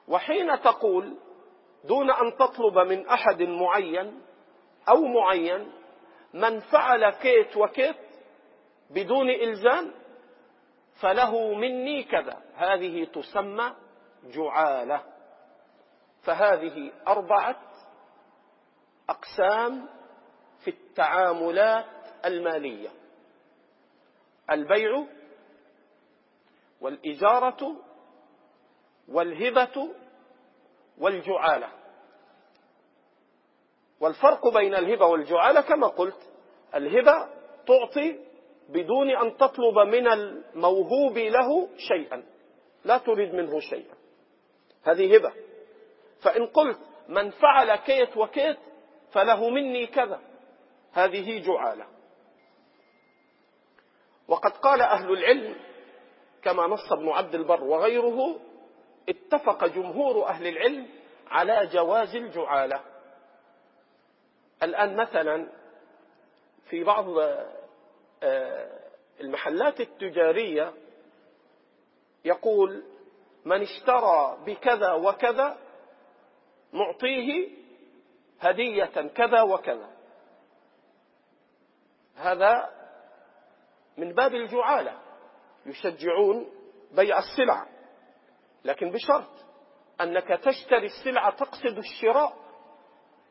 وحين 0.07 0.61
تقول 0.61 1.17
دون 1.83 2.11
أن 2.11 2.37
تطلب 2.37 2.77
من 2.79 3.07
أحد 3.07 3.41
معين 3.41 4.21
أو 4.89 5.05
معين 5.05 5.71
من 6.33 6.59
فعل 6.59 7.09
كيت 7.09 7.57
وكيت 7.57 7.95
بدون 8.89 9.29
إلزام 9.29 9.93
فله 11.01 11.53
مني 11.53 12.03
كذا. 12.03 12.41
هذه 12.55 13.05
تسمى 13.05 13.75
جعالة. 14.23 15.03
فهذه 16.21 16.91
أربعة 17.07 17.61
أقسام 19.09 19.89
في 20.63 20.69
التعاملات 20.69 21.85
المالية. 22.25 22.89
البيع 24.51 25.05
والإجارة 26.81 27.75
والهبة 29.07 29.89
والجعالة. 30.97 31.69
والفرق 33.99 34.47
بين 34.47 34.75
الهبة 34.75 35.05
والجعالة 35.05 35.61
كما 35.61 35.87
قلت 35.87 36.29
الهبة 36.75 37.29
تعطي 37.67 38.19
بدون 38.69 39.09
أن 39.09 39.37
تطلب 39.37 39.79
من 39.79 40.07
الموهوب 40.07 41.17
له 41.17 41.69
شيئا. 41.77 42.23
لا 42.85 42.97
تريد 42.97 43.33
منه 43.35 43.59
شيئا. 43.59 43.95
هذه 44.83 45.15
هبة. 45.15 45.33
فإن 46.21 46.47
قلت 46.47 46.79
من 47.07 47.29
فعل 47.29 47.75
كيت 47.75 48.17
وكيت 48.17 48.57
فله 49.11 49.49
مني 49.49 49.87
كذا. 49.87 50.19
هذه 50.93 51.45
جعالة. 51.45 51.87
وقد 54.27 54.51
قال 54.51 54.81
أهل 54.81 55.11
العلم 55.11 55.55
كما 56.41 56.67
نص 56.67 56.91
ابن 56.91 57.09
عبد 57.09 57.35
البر 57.35 57.63
وغيره 57.63 58.39
اتفق 59.09 59.65
جمهور 59.65 60.27
أهل 60.27 60.47
العلم 60.47 60.87
على 61.27 61.69
جواز 61.73 62.15
الجعالة. 62.15 62.81
الآن 64.63 64.95
مثلا 64.95 65.49
في 66.69 66.83
بعض 66.83 67.05
المحلات 69.21 69.81
التجارية 69.81 70.73
يقول 72.25 72.83
من 73.45 73.61
اشترى 73.61 74.37
بكذا 74.45 74.91
وكذا 74.91 75.57
نعطيه 76.73 77.49
هدية 78.39 78.85
كذا 79.15 79.41
وكذا. 79.41 79.89
هذا 82.15 82.69
من 83.97 84.13
باب 84.13 84.33
الجعالة. 84.35 84.99
يشجعون 85.65 86.49
بيع 86.91 87.19
السلع. 87.19 87.67
لكن 88.65 88.91
بشرط 88.91 89.45
أنك 90.01 90.27
تشتري 90.27 90.85
السلعة 90.85 91.35
تقصد 91.35 91.77
الشراء 91.77 92.37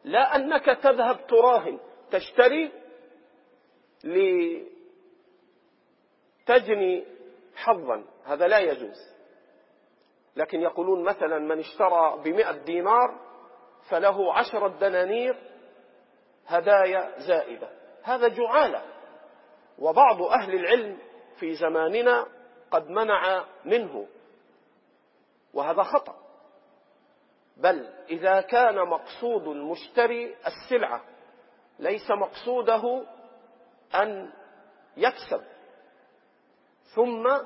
لا 0.05 0.37
أنك 0.37 0.65
تذهب 0.65 1.27
تراهن 1.27 1.81
تشتري 2.11 2.73
لتجني 6.43 7.05
حظا 7.57 8.05
هذا 8.25 8.49
لا 8.49 8.59
يجوز. 8.59 9.13
لكن 10.37 10.61
يقولون 10.61 11.05
مثلا 11.05 11.39
من 11.39 11.59
اشترى 11.59 12.21
بمئة 12.25 12.53
دينار 12.53 13.21
فله 13.89 14.35
عشرة 14.35 14.69
دنانير 14.69 15.37
هدايا 16.47 17.19
زائدة. 17.19 17.69
هذا 18.03 18.29
جعالة. 18.29 18.83
وبعض 19.79 20.23
أهل 20.23 20.55
العلم 20.55 20.99
في 21.39 21.55
زماننا 21.55 22.27
قد 22.71 22.89
منع 22.89 23.45
منه. 23.65 24.07
وهذا 25.55 25.83
خطأ. 25.83 26.17
بل 27.57 27.89
إذا 28.11 28.41
كان 28.41 28.89
مقصود 28.89 29.49
المشتري 29.49 30.37
السلعة 30.47 31.03
ليس 31.79 32.11
مقصوده 32.11 33.07
أن 33.95 34.33
يكسب. 34.97 35.52
ثم 36.95 37.39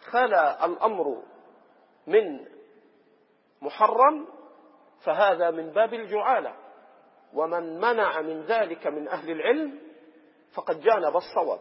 خلا 0.00 0.64
الأمر 0.64 1.22
من 2.06 2.46
محرم 3.62 4.26
فهذا 5.04 5.50
من 5.50 5.70
باب 5.70 5.94
الجعالة. 5.94 6.54
ومن 7.32 7.80
منع 7.80 8.20
من 8.20 8.42
ذلك 8.42 8.86
من 8.86 9.08
أهل 9.08 9.30
العلم 9.30 9.78
فقد 10.54 10.80
جانب 10.80 11.16
الصواب. 11.16 11.60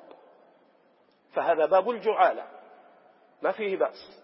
فهذا 1.34 1.66
باب 1.66 1.90
الجعالة 1.90 2.48
ما 3.42 3.52
فيه 3.52 3.78
بأس. 3.78 4.24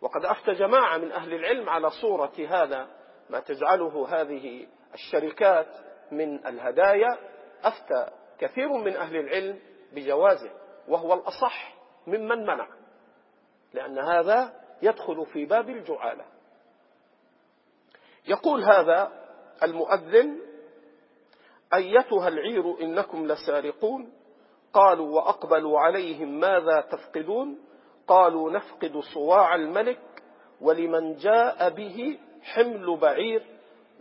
وقد 0.00 0.24
أفتى 0.24 0.52
جماعة 0.52 0.98
من 0.98 1.12
أهل 1.12 1.34
العلم 1.34 1.68
على 1.68 1.90
صورة 1.90 2.32
هذا 2.48 2.88
ما 3.30 3.40
تجعله 3.40 4.08
هذه 4.08 4.66
الشركات 4.94 5.68
من 6.10 6.46
الهدايا. 6.46 7.18
أفتى 7.62 8.10
كثير 8.38 8.68
من 8.68 8.96
أهل 8.96 9.16
العلم 9.16 9.58
بجوازه. 9.92 10.61
وهو 10.88 11.14
الأصح 11.14 11.74
ممن 12.06 12.46
منع 12.46 12.68
لأن 13.74 13.98
هذا 13.98 14.62
يدخل 14.82 15.26
في 15.26 15.44
باب 15.44 15.70
الجعالة. 15.70 16.24
يقول 18.28 18.64
هذا 18.64 19.12
المؤذن 19.62 20.40
أيتها 21.74 22.28
العير 22.28 22.80
إنكم 22.80 23.26
لسارقون؟ 23.26 24.12
قالوا 24.72 25.16
وأقبلوا 25.16 25.80
عليهم 25.80 26.40
ماذا 26.40 26.80
تفقدون؟ 26.80 27.58
قالوا 28.06 28.50
نفقد 28.50 28.98
صواع 29.14 29.54
الملك 29.54 30.22
ولمن 30.60 31.16
جاء 31.16 31.70
به 31.70 32.18
حمل 32.42 32.96
بعير 32.96 33.46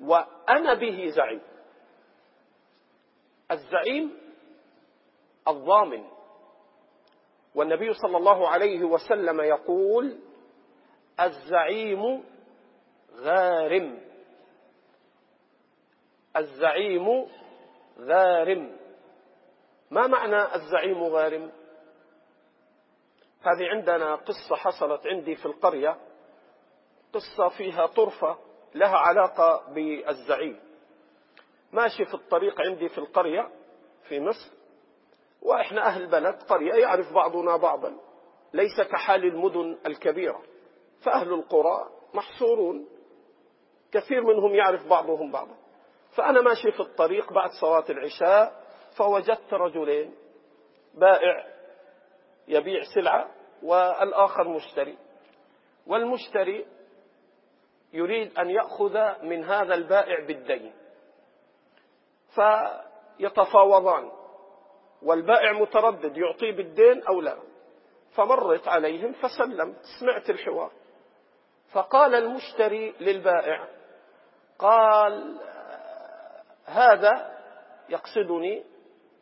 وأنا 0.02 0.74
به 0.74 1.10
زعيم. 1.15 1.41
الزعيم 3.52 4.17
الضامن. 5.48 6.04
والنبي 7.56 7.94
صلى 7.94 8.18
الله 8.18 8.48
عليه 8.48 8.84
وسلم 8.84 9.42
يقول 9.42 10.20
الزعيم 11.20 12.24
غارم. 13.16 14.02
الزعيم 16.38 17.28
غارم. 18.00 18.78
ما 19.92 20.08
معنى 20.08 20.56
الزعيم 20.56 21.04
غارم؟ 21.04 21.52
هذه 23.42 23.68
عندنا 23.70 24.16
قصة 24.16 24.56
حصلت 24.56 25.08
عندي 25.08 25.36
في 25.36 25.46
القرية. 25.46 25.98
قصة 27.14 27.50
فيها 27.58 27.86
طرفة 27.86 28.38
لها 28.76 28.98
علاقة 28.98 29.74
بالزعيم. 29.74 30.60
ماشي 31.72 32.06
في 32.06 32.14
الطريق 32.14 32.62
عندي 32.62 32.90
في 32.90 32.98
القرية 32.98 33.50
في 34.08 34.20
مصر. 34.20 34.61
وإحنا 35.41 35.88
أهل 35.88 36.08
بلد 36.08 36.43
قرية 36.43 36.73
يعرف 36.73 37.13
بعضنا 37.13 37.58
بعضا. 37.58 37.97
ليس 38.54 38.82
كحال 38.82 39.25
المدن 39.25 39.77
الكبيرة. 39.86 40.41
فأهل 41.06 41.34
القرى 41.34 41.89
محصورون. 42.13 42.88
كثير 43.91 44.23
منهم 44.23 44.56
يعرف 44.56 44.88
بعضهم 44.88 45.32
بعضا. 45.32 45.56
فأنا 46.15 46.41
ماشي 46.41 46.71
في 46.71 46.80
الطريق 46.80 47.34
بعد 47.34 47.49
صلاة 47.62 47.86
العشاء 47.89 48.62
فوجدت 48.97 49.54
رجلين 49.54 50.15
بائع 50.93 51.47
يبيع 52.47 52.82
سلعة 52.95 53.32
والآخر 53.63 54.47
مشتري. 54.47 54.97
والمشتري 55.88 56.65
يريد 57.93 58.39
أن 58.39 58.49
يأخذ 58.49 59.23
من 59.23 59.43
هذا 59.43 59.73
البائع 59.73 60.25
بالدين. 60.25 60.73
فيتفاوضان. 63.17 64.21
والبائع 65.04 65.52
متردد 65.52 66.18
يعطيه 66.18 66.52
بالدين 66.52 67.04
أو 67.04 67.22
لا. 67.22 67.38
فمرت 68.16 68.68
عليهم 68.68 69.14
فسلمت 69.14 69.78
سمعت 70.00 70.30
الحوار. 70.30 70.72
فقال 71.72 72.16
المشتري 72.16 72.94
للبائع 73.00 73.68
قال 74.60 75.40
هذا 76.66 77.38
يقصدني 77.90 78.64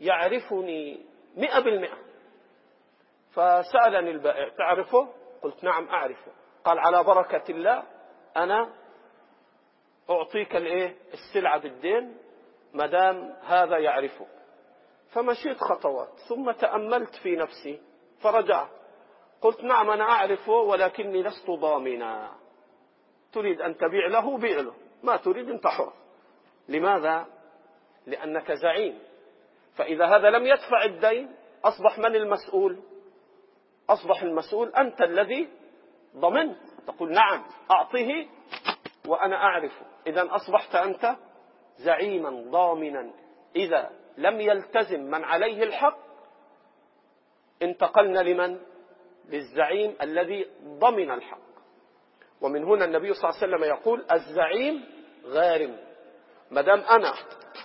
يعرفني 0.01 1.05
مئة 1.37 1.59
بالمئة. 1.59 1.97
فسألني 3.31 4.11
البائع 4.11 4.49
تعرفه؟ 4.49 5.07
قلت 5.41 5.63
نعم 5.63 5.87
أعرفه. 5.87 6.31
قال 6.63 6.79
على 6.79 7.03
بركة 7.03 7.51
الله 7.51 7.83
أنا 8.37 8.73
أعطيك 10.09 10.55
الإيه؟ 10.55 10.95
السلعة 11.13 11.59
بالدين 11.59 12.17
ما 12.73 12.85
دام 12.85 13.35
هذا 13.43 13.77
يعرفك. 13.77 14.38
فمشيت 15.11 15.57
خطوات 15.57 16.19
ثم 16.29 16.51
تأملت 16.51 17.15
في 17.15 17.35
نفسي 17.35 17.81
فرجعت 18.21 18.69
قلت 19.41 19.63
نعم 19.63 19.89
أنا 19.89 20.03
أعرفه 20.03 20.51
ولكني 20.51 21.23
لست 21.23 21.49
ضامنا. 21.49 22.31
تريد 23.31 23.61
أن 23.61 23.77
تبيع 23.77 24.07
له 24.07 24.37
بيع 24.37 24.59
له. 24.59 24.73
ما 25.03 25.17
تريد 25.17 25.49
أنت 25.49 25.67
حر 25.67 25.93
لماذا؟ 26.69 27.25
لأنك 28.07 28.51
زعيم. 28.51 28.99
فإذا 29.75 30.05
هذا 30.05 30.29
لم 30.29 30.45
يدفع 30.45 30.83
الدين 30.83 31.35
أصبح 31.63 31.99
من 31.99 32.15
المسؤول؟ 32.15 32.79
أصبح 33.89 34.21
المسؤول 34.21 34.69
أنت 34.69 35.01
الذي 35.01 35.49
ضمنت. 36.15 36.57
تقول 36.87 37.11
نعم 37.11 37.43
أعطه 37.71 38.27
وأنا 39.07 39.35
أعرفه. 39.35 39.85
إذا 40.07 40.35
أصبحت 40.35 40.75
أنت 40.75 41.15
زعيما 41.77 42.51
ضامنا. 42.51 43.11
إذا 43.55 43.98
لم 44.17 44.41
يلتزم 44.41 44.99
من 44.99 45.23
عليه 45.23 45.63
الحق 45.63 45.97
انتقلنا 47.61 48.19
لمن؟ 48.19 48.59
للزعيم 49.29 49.95
الذي 50.01 50.47
ضمن 50.63 51.11
الحق. 51.11 51.49
ومن 52.41 52.63
هنا 52.63 52.85
النبي 52.85 53.13
صلى 53.13 53.29
الله 53.29 53.41
عليه 53.41 53.47
وسلم 53.47 53.63
يقول 53.63 54.05
الزعيم 54.11 54.85
غارم. 55.25 55.77
ما 56.51 56.61
دام 56.61 56.79
أنا 56.79 57.13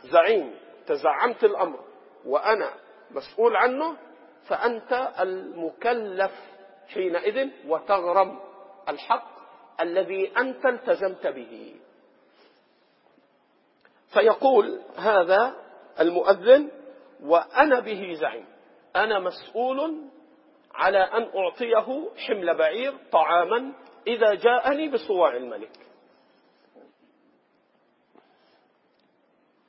زعيم 0.04 0.54
تزعمت 0.86 1.44
الأمر 1.44 1.80
وأنا 2.24 2.70
مسؤول 3.10 3.56
عنه 3.56 3.96
فأنت 4.48 5.12
المكلف 5.20 6.32
حينئذ 6.88 7.50
وتغرم 7.66 8.40
الحق 8.88 9.34
الذي 9.80 10.32
أنت 10.38 10.66
التزمت 10.66 11.26
به. 11.26 11.76
فيقول 14.12 14.80
هذا 14.96 15.63
المؤذن 16.00 16.70
وأنا 17.22 17.80
به 17.80 18.12
زعيم. 18.20 18.46
أنا 18.96 19.18
مسؤول 19.18 20.10
على 20.74 20.98
أن 20.98 21.22
أعطيه 21.38 22.10
حمل 22.16 22.54
بعير 22.58 22.96
طعاما 23.12 23.72
إذا 24.06 24.34
جاءني 24.34 24.88
بصواع 24.88 25.36
الملك. 25.36 25.78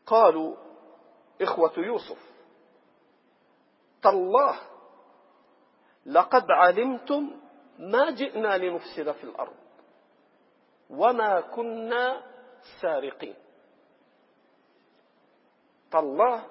قالوا 0.05 0.55
إخوة 1.41 1.73
يوسف 1.77 2.19
تالله 4.03 4.59
لقد 6.05 6.51
علمتم 6.51 7.41
ما 7.79 8.11
جئنا 8.11 8.57
لنفسد 8.57 9.11
في 9.11 9.23
الأرض 9.23 9.55
وما 10.89 11.41
كنا 11.41 12.23
سارقين. 12.81 13.35
تالله 15.95 16.43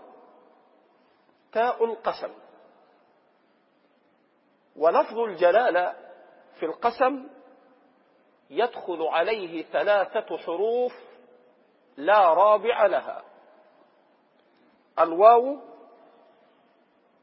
تاء 1.53 1.85
القسم. 1.85 2.35
ولفظ 4.77 5.19
الجلالة 5.19 5.95
في 6.59 6.67
القسم 6.67 7.29
يدخل 8.51 9.03
عليه 9.03 9.63
ثلاثة 9.63 10.39
حروف 10.39 10.93
لا 11.97 12.35
رابع 12.35 12.87
لها. 12.87 13.25
الواو 14.99 15.59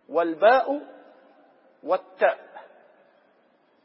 والباء 0.10 0.82
والتاء. 1.84 2.40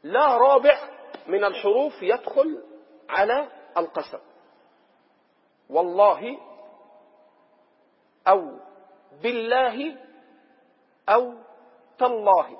لا 0.03 0.37
رابع 0.37 0.89
من 1.27 1.43
الحروف 1.43 1.93
يدخل 2.01 2.63
على 3.09 3.47
القسم. 3.77 4.19
والله 5.69 6.46
أو 8.27 8.59
بالله 9.23 9.95
أو 11.09 11.33
تالله. 11.97 12.57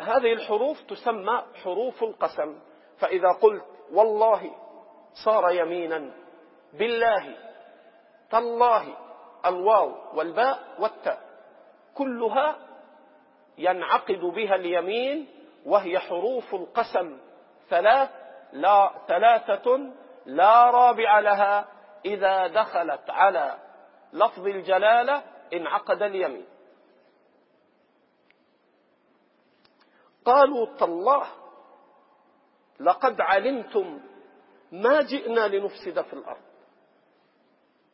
هذه 0.00 0.32
الحروف 0.32 0.80
تسمى 0.82 1.42
حروف 1.62 2.02
القسم. 2.02 2.58
فإذا 2.98 3.28
قلت 3.28 3.64
والله 3.92 4.50
صار 5.24 5.50
يمينا 5.50 6.10
بالله 6.72 7.36
تالله 8.30 8.96
الواو 9.46 9.94
والباء 10.14 10.58
والتاء 10.78 11.20
كلها 11.94 12.56
ينعقد 13.58 14.20
بها 14.20 14.54
اليمين 14.54 15.28
وهي 15.66 15.98
حروف 15.98 16.54
القسم. 16.54 17.18
ثلاث 17.68 18.10
لا 18.52 18.90
ثلاثة 19.08 19.92
لا 20.26 20.70
رابع 20.70 21.20
لها 21.20 21.68
إذا 22.04 22.46
دخلت 22.46 23.10
على 23.10 23.58
لفظ 24.12 24.46
الجلالة 24.46 25.22
انعقد 25.52 26.02
اليمين. 26.02 26.46
قالوا 30.24 30.76
تالله 30.76 31.26
لقد 32.80 33.20
علمتم 33.20 34.00
ما 34.72 35.02
جئنا 35.02 35.48
لنفسد 35.48 36.00
في 36.00 36.12
الأرض. 36.12 36.42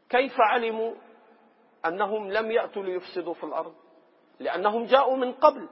كيف 0.09 0.35
علموا؟ 0.41 0.95
أنهم 1.87 2.31
لم 2.31 2.51
يأتوا 2.51 2.83
ليفسدوا 2.83 3.35
في 3.35 3.45
الأرض 3.45 3.75
لأنهم 4.41 4.85
جاءوا 4.85 5.17
من 5.17 5.33
قبل. 5.33 5.69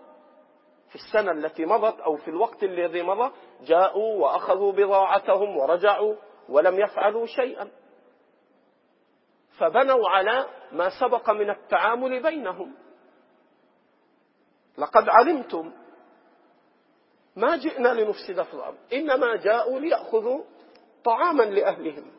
في 0.88 0.94
السنة 0.94 1.33
التي 1.33 1.66
مضت 1.66 2.00
أو 2.00 2.16
في 2.16 2.29
الوقت 2.29 2.62
الذي 2.62 3.03
مضى 3.03 3.33
جاءوا 3.61 4.22
وأخذوا 4.22 4.72
بضاعتهم 4.72 5.57
ورجعوا 5.57 6.14
ولم 6.48 6.81
يفعلوا 6.81 7.26
شيئا. 7.26 7.70
فبنوا 9.61 10.09
على 10.09 10.46
ما 10.73 11.01
سبق 11.01 11.31
من 11.31 11.51
التعامل 11.51 12.23
بينهم. 12.23 12.75
لقد 14.79 15.09
علمتم 15.09 15.73
ما 17.37 17.57
جئنا 17.57 17.88
لنفسد 17.88 18.42
في 18.42 18.55
الأرض 18.55 18.77
إنما 18.92 19.37
جاءوا 19.37 19.81
ليأخذوا 19.81 20.44
طعاما 21.05 21.42
لأهلهم. 21.42 22.12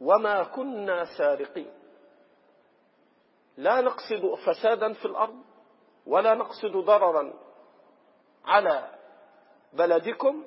وما 0.00 0.42
كنا 0.44 1.04
سارقين. 1.18 1.72
لا 3.56 3.80
نقصد 3.80 4.34
فسادا 4.46 4.92
في 4.92 5.04
الأرض 5.04 5.42
ولا 6.06 6.34
نقصد 6.34 6.72
ضررا 6.76 7.32
على 8.44 8.90
بلدكم 9.72 10.44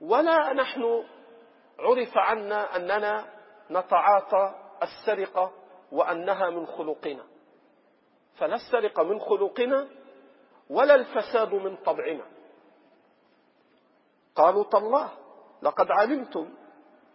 ولا 0.00 0.52
نحن 0.52 1.04
عرف 1.78 2.18
عنا 2.18 2.76
أننا 2.76 3.32
نتعاطى 3.70 4.54
السرقة 4.82 5.52
وأنها 5.92 6.50
من 6.50 6.66
خلقنا. 6.66 7.24
فلا 8.36 8.54
السرقة 8.54 9.02
من 9.02 9.20
خلقنا 9.20 9.88
ولا 10.70 10.94
الفساد 10.94 11.54
من 11.54 11.76
طبعنا. 11.76 12.24
قالوا 14.34 14.64
تالله 14.64 15.10
لقد 15.62 15.90
علمتم 15.90 16.54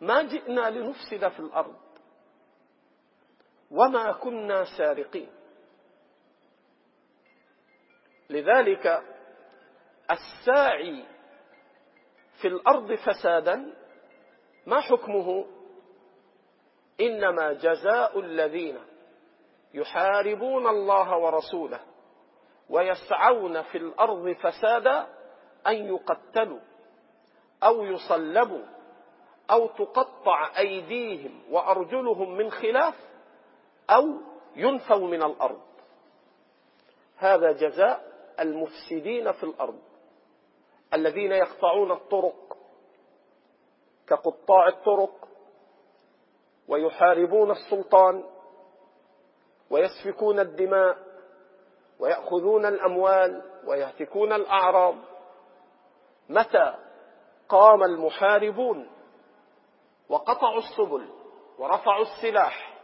ما 0.01 0.21
جئنا 0.23 0.69
لنفسد 0.69 1.27
في 1.27 1.39
الأرض 1.39 1.75
وما 3.71 4.11
كنا 4.11 4.65
سارقين. 4.77 5.29
لذلك 8.29 9.03
الساعي 10.11 11.05
في 12.41 12.47
الأرض 12.47 12.95
فسادا 12.95 13.73
ما 14.65 14.79
حكمه؟ 14.79 15.45
إنما 17.01 17.53
جزاء 17.53 18.19
الذين 18.19 18.79
يحاربون 19.73 20.67
الله 20.67 21.17
ورسوله 21.17 21.79
ويسعون 22.69 23.61
في 23.61 23.77
الأرض 23.77 24.31
فسادا 24.31 25.07
أن 25.67 25.75
يقتلوا 25.75 26.59
أو 27.63 27.83
يصلبوا 27.83 28.65
أو 29.51 29.67
تقطع 29.67 30.57
أيديهم 30.57 31.41
وأرجلهم 31.49 32.37
من 32.37 32.51
خلاف 32.51 32.95
أو 33.89 34.05
ينفوا 34.55 35.07
من 35.07 35.23
الأرض. 35.23 35.61
هذا 37.17 37.51
جزاء 37.51 38.11
المفسدين 38.39 39.31
في 39.31 39.43
الأرض 39.43 39.79
الذين 40.93 41.31
يقطعون 41.31 41.91
الطرق 41.91 42.57
كقطاع 44.11 44.67
الطرق 44.67 45.27
ويحاربون 46.67 47.51
السلطان 47.51 48.23
ويسفكون 49.69 50.39
الدماء 50.39 50.97
ويأخذون 51.99 52.65
الأموال 52.65 53.43
ويهتكون 53.65 54.33
الأعراض. 54.33 54.95
متى 56.29 56.75
قام 57.49 57.83
المحاربون؟ 57.83 58.89
وقطعوا 60.09 60.59
السبل 60.59 61.09
ورفعوا 61.57 62.01
السلاح 62.03 62.79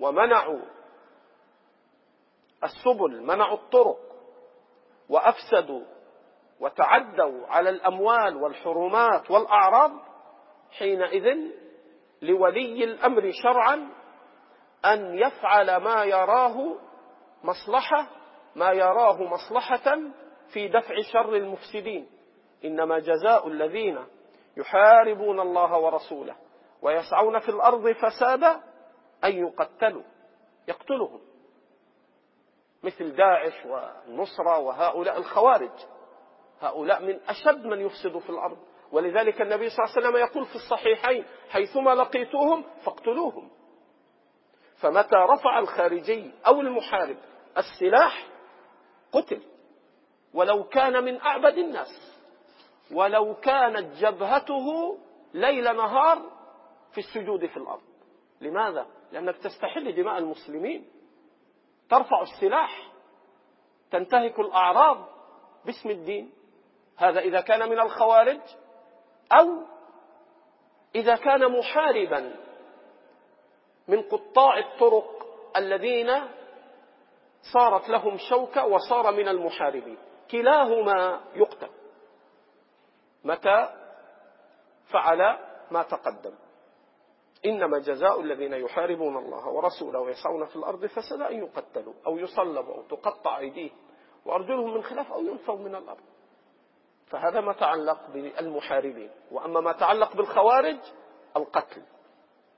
ومنعوا 0.00 0.60
السبل 2.64 3.22
منعوا 3.22 3.56
الطرق 3.56 3.98
وأفسدوا 5.08 5.82
وتعدوا 6.60 7.46
على 7.46 7.70
الأموال 7.70 8.36
والحرمات 8.36 9.30
والأعراض. 9.30 10.11
حينئذ 10.78 11.36
لولي 12.22 12.84
الأمر 12.84 13.30
شرعا 13.42 13.88
أن 14.84 15.18
يفعل 15.18 15.76
ما 15.76 16.04
يراه 16.04 16.76
مصلحة 17.44 18.06
ما 18.56 18.72
يراه 18.72 19.22
مصلحة 19.22 19.98
في 20.52 20.68
دفع 20.68 20.94
شر 21.12 21.36
المفسدين. 21.36 22.06
إنما 22.64 22.98
جزاء 22.98 23.48
الذين 23.48 23.98
يحاربون 24.56 25.40
الله 25.40 25.78
ورسوله 25.78 26.36
ويسعون 26.82 27.38
في 27.38 27.48
الأرض 27.48 27.92
فسادا 27.92 28.60
أن 29.24 29.32
يقتلوا 29.32 30.02
يقتلهم. 30.68 31.20
مثل 32.82 33.16
داعش 33.16 33.66
والنصرة 33.66 34.58
وهؤلاء 34.58 35.18
الخوارج 35.18 35.70
هؤلاء 36.60 37.02
من 37.02 37.20
أشد 37.28 37.66
من 37.66 37.80
يفسد 37.80 38.18
في 38.18 38.30
الأرض. 38.30 38.58
ولذلك 38.92 39.42
النبي 39.42 39.68
صلى 39.68 39.84
الله 39.84 39.96
عليه 39.96 40.06
وسلم 40.06 40.16
يقول 40.16 40.46
في 40.46 40.54
الصحيحين 40.54 41.24
حيثما 41.50 41.94
لقيتوهم 41.94 42.64
فاقتلوهم. 42.84 43.50
فمتى 44.76 45.16
رفع 45.16 45.58
الخارجي 45.58 46.30
أو 46.46 46.60
المحارب 46.60 47.16
السلاح 47.58 48.26
قتل. 49.12 49.42
ولو 50.34 50.64
كان 50.64 51.04
من 51.04 51.20
أعبد 51.20 51.58
الناس. 51.58 52.18
ولو 52.92 53.34
كانت 53.34 53.96
جبهته 53.96 54.98
ليل 55.34 55.76
نهار 55.76 56.30
في 56.92 56.98
السجود 56.98 57.46
في 57.46 57.56
الأرض. 57.56 57.82
لماذا؟ 58.40 58.86
لأنك 59.12 59.36
تستحل 59.36 59.94
دماء 59.94 60.18
المسلمين. 60.18 60.90
ترفع 61.90 62.22
السلاح 62.22 62.92
تنتهك 63.90 64.40
الأعراض 64.40 65.08
باسم 65.64 65.90
الدين. 65.90 66.32
هذا 66.96 67.20
إذا 67.20 67.40
كان 67.40 67.68
من 67.70 67.80
الخوارج 67.80 68.40
أو 69.32 69.46
إذا 70.94 71.16
كان 71.16 71.58
محاربا 71.58 72.36
من 73.88 74.02
قطاع 74.02 74.58
الطرق 74.58 75.26
الذين 75.56 76.10
صارت 77.52 77.88
لهم 77.88 78.16
شوكة 78.30 78.66
وصار 78.66 79.12
من 79.12 79.28
المحاربين. 79.28 79.98
كلاهما 80.30 81.20
يقتل 81.34 81.70
متى 83.24 83.68
فعل 84.92 85.38
ما 85.70 85.82
تقدم. 85.82 86.34
إنما 87.46 87.78
جزاء 87.78 88.20
الذين 88.20 88.52
يحاربون 88.52 89.16
الله 89.16 89.48
ورسوله 89.48 90.00
ويسعون 90.00 90.46
في 90.46 90.56
الأرض 90.56 90.86
فسدا 90.86 91.30
أن 91.30 91.38
يقتلوا 91.38 91.94
أو 92.06 92.18
يصلبوا 92.18 92.74
أو 92.74 92.82
تقطع 92.82 93.38
أيديهم 93.38 93.76
وأرجلهم 94.24 94.74
من 94.74 94.82
خلاف 94.82 95.12
أو 95.12 95.20
ينفوا 95.20 95.56
من 95.56 95.74
الأرض. 95.74 96.11
فهذا 97.12 97.40
ما 97.40 97.52
تعلق 97.52 98.10
بالمحاربين. 98.10 99.10
وأما 99.30 99.60
ما 99.60 99.72
تعلق 99.72 100.16
بالخوارج 100.16 100.78
القتل. 101.36 101.82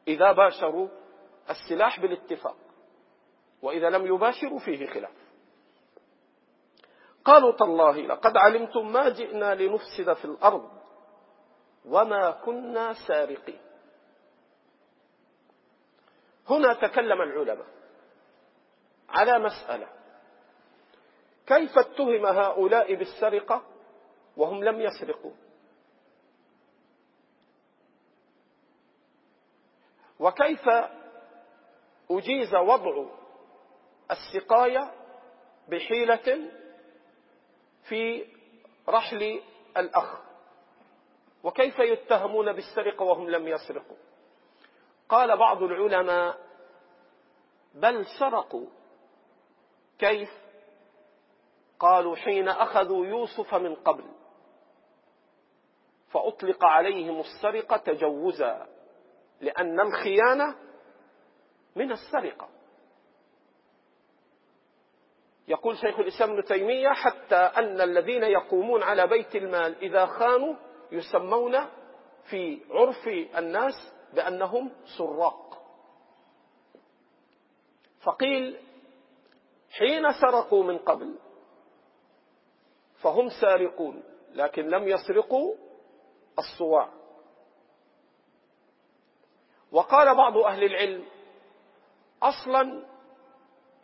إذا 0.09 0.33
باشروا 0.33 0.89
السلاح 1.51 2.01
بالاتفاق 2.01 2.57
وإذا 3.63 3.91
لم 3.91 4.07
يباشروا 4.07 4.59
فيه 4.59 4.87
خلاف. 4.87 5.15
قالوا 7.25 7.53
تالله 7.53 7.97
لقد 7.97 8.37
علمتم 8.37 8.93
ما 8.93 9.09
جئنا 9.09 9.55
لنفسد 9.55 10.13
في 10.13 10.25
الأرض 10.25 10.71
وما 11.85 12.31
كنا 12.31 12.93
سارقين. 12.93 13.61
هنا 16.49 16.75
تكلم 16.75 17.23
العلماء 17.23 17.67
على 19.09 19.39
مسألة. 19.39 19.89
كيف 21.47 21.79
اتهم 21.79 22.27
هؤلاء 22.27 22.95
بالسرقة؟ 22.95 23.74
وهم 24.37 24.65
لم 24.65 24.81
يسرقوا. 24.81 25.33
وكيف 30.21 30.69
أجيز 32.11 32.55
وضع 32.55 33.05
السقاية 34.11 34.95
بحيلة 35.69 36.51
في 37.89 38.27
رحل 38.89 39.41
الأخ؟ 39.77 40.21
وكيف 41.43 41.79
يتهمون 41.79 42.53
بالسرقة 42.53 43.03
وهم 43.03 43.31
لم 43.31 43.49
يسرقوا؟ 43.49 43.97
قال 45.09 45.37
بعض 45.37 45.63
العلماء 45.63 46.39
بل 47.75 48.07
سرقوا. 48.19 48.67
كيف؟ 49.99 50.31
قالوا 51.79 52.17
حين 52.17 52.49
أخذوا 52.49 53.07
يوسف 53.07 53.55
من 53.55 53.75
قبل. 53.75 54.14
فأطلق 56.15 56.65
عليهم 56.65 57.21
السرقة 57.21 57.77
تجوزا 57.77 58.67
لأن 59.41 59.81
الخيانة 59.81 60.57
من 61.77 61.93
السرقة. 61.93 62.49
يقول 65.49 65.77
شيخ 65.77 65.99
الإسلام 65.99 66.31
ابن 66.31 66.45
تيمية 66.45 66.89
حتى 66.89 67.37
أن 67.37 67.81
الذين 67.81 68.23
يقومون 68.23 68.83
على 68.83 69.07
بيت 69.07 69.37
المال 69.37 69.77
إذا 69.83 70.07
خانوا 70.07 70.55
يسمون 70.93 71.57
في 72.31 72.61
عرف 72.71 73.09
الناس 73.39 73.93
بأنهم 74.13 74.71
سراق. 74.99 75.63
فقيل 78.03 78.59
حين 79.71 80.13
سرقوا 80.21 80.65
من 80.65 80.79
قبل 80.79 81.19
فهم 83.03 83.29
سارقون 83.41 84.03
لكن 84.33 84.63
لم 84.67 84.89
يسرقوا 84.89 85.55
الصواع 86.39 86.89
وقال 89.73 90.15
بعض 90.15 90.37
أهل 90.37 90.65
العلم 90.65 91.05
أصلا 92.23 92.85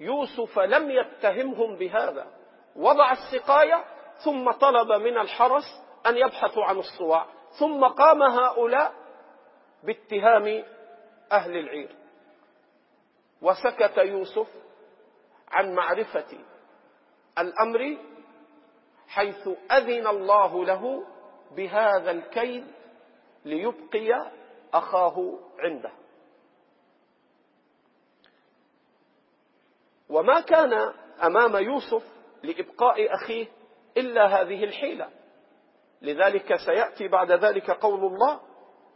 يوسف 0.01 0.59
لم 0.59 0.91
يتهمهم 0.91 1.77
بهذا. 1.77 2.27
وضع 2.77 3.13
السقاية 3.13 3.85
ثم 4.25 4.51
طلب 4.51 4.93
من 4.93 5.19
الحرس 5.19 5.83
أن 6.07 6.17
يبحثوا 6.17 6.65
عن 6.65 6.79
الصواع 6.79 7.27
ثم 7.59 7.85
قام 7.85 8.23
هؤلاء 8.23 8.93
باتهام 9.85 10.65
أهل 11.33 11.57
العير 11.57 11.97
وسكت 13.43 13.99
يوسف 13.99 14.49
عن 15.49 15.75
معرفة 15.75 16.39
الأمر 17.39 17.97
حيث 19.09 19.49
أذن 19.73 20.07
الله 20.07 20.65
له 20.65 21.07
بهذا 21.57 22.11
الكيد 22.11 22.67
ليبقي 23.45 24.31
أخاه 24.75 25.39
عنده. 25.59 25.93
وما 30.09 30.41
كان 30.41 30.73
أمام 31.23 31.57
يوسف 31.57 32.05
لإبقاء 32.43 33.15
أخيه 33.15 33.47
إلا 33.97 34.27
هذه 34.27 34.65
الحيلة. 34.65 35.11
لذلك 36.03 36.55
سيأتي 36.67 37.09
بعد 37.09 37.33
ذلك 37.33 37.71
قول 37.71 38.05
الله 38.05 38.41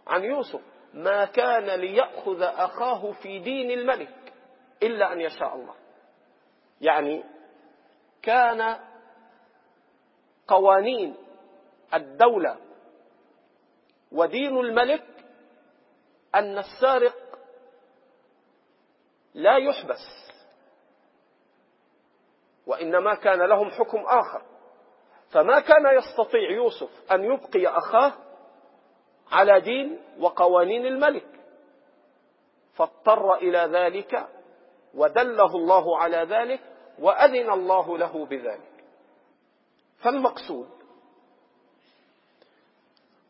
عن 0.07 0.25
يوسف 0.25 0.61
ما 0.95 1.25
كان 1.25 1.81
ليأخذ 1.81 2.43
أخاه 2.43 3.13
في 3.13 3.39
دين 3.39 3.71
الملك 3.71 4.33
إلا 4.83 5.13
أن 5.13 5.21
يشاء 5.21 5.55
الله. 5.55 5.75
يعني 6.81 7.25
كان 8.23 8.79
قوانين 10.49 11.24
الدولة 11.95 12.57
ودين 14.13 14.59
الملك 14.59 15.05
أن 16.35 16.59
السارق 16.59 17.15
لا 19.35 19.57
يحبس 19.57 20.25
وإنما 22.67 23.15
كان 23.15 23.43
لهم 23.43 23.71
حكم 23.71 23.99
آخر. 23.99 24.43
فما 25.31 25.61
كان 25.61 25.99
يستطيع 25.99 26.51
يوسف 26.51 27.13
أن 27.13 27.25
يبقي 27.25 27.67
أخاه 27.67 28.13
على 29.31 29.61
دين 29.61 30.01
وقوانين 30.19 30.87
الملك. 30.87 31.27
فاضطر 32.75 33.35
إلى 33.35 33.59
ذلك 33.59 34.29
ودله 34.95 35.57
الله 35.57 35.99
على 35.99 36.17
ذلك 36.17 36.61
وأذن 36.99 37.51
الله 37.51 37.99
له 37.99 38.27
بذلك. 38.27 38.85
فالمقصود 39.99 40.74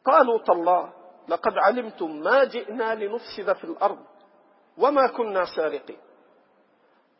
قالوا 0.04 0.38
تالله 0.38 0.92
لقد 1.28 1.52
علمتم 1.58 2.10
ما 2.10 2.44
جئنا 2.44 2.94
لنفسد 2.94 3.52
في 3.52 3.64
الأرض 3.64 4.04
وما 4.78 5.06
كنا 5.06 5.44
سارقين. 5.56 5.98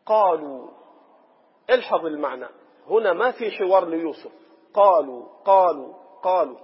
قالوا 0.05 0.69
الحظ 1.69 2.05
المعنى 2.05 2.47
هنا 2.87 3.13
ما 3.13 3.31
في 3.31 3.51
حوار 3.51 3.85
ليوسف. 3.85 4.31
قالوا 4.73 5.25
قالوا 5.45 5.93
قالوا 6.23 6.59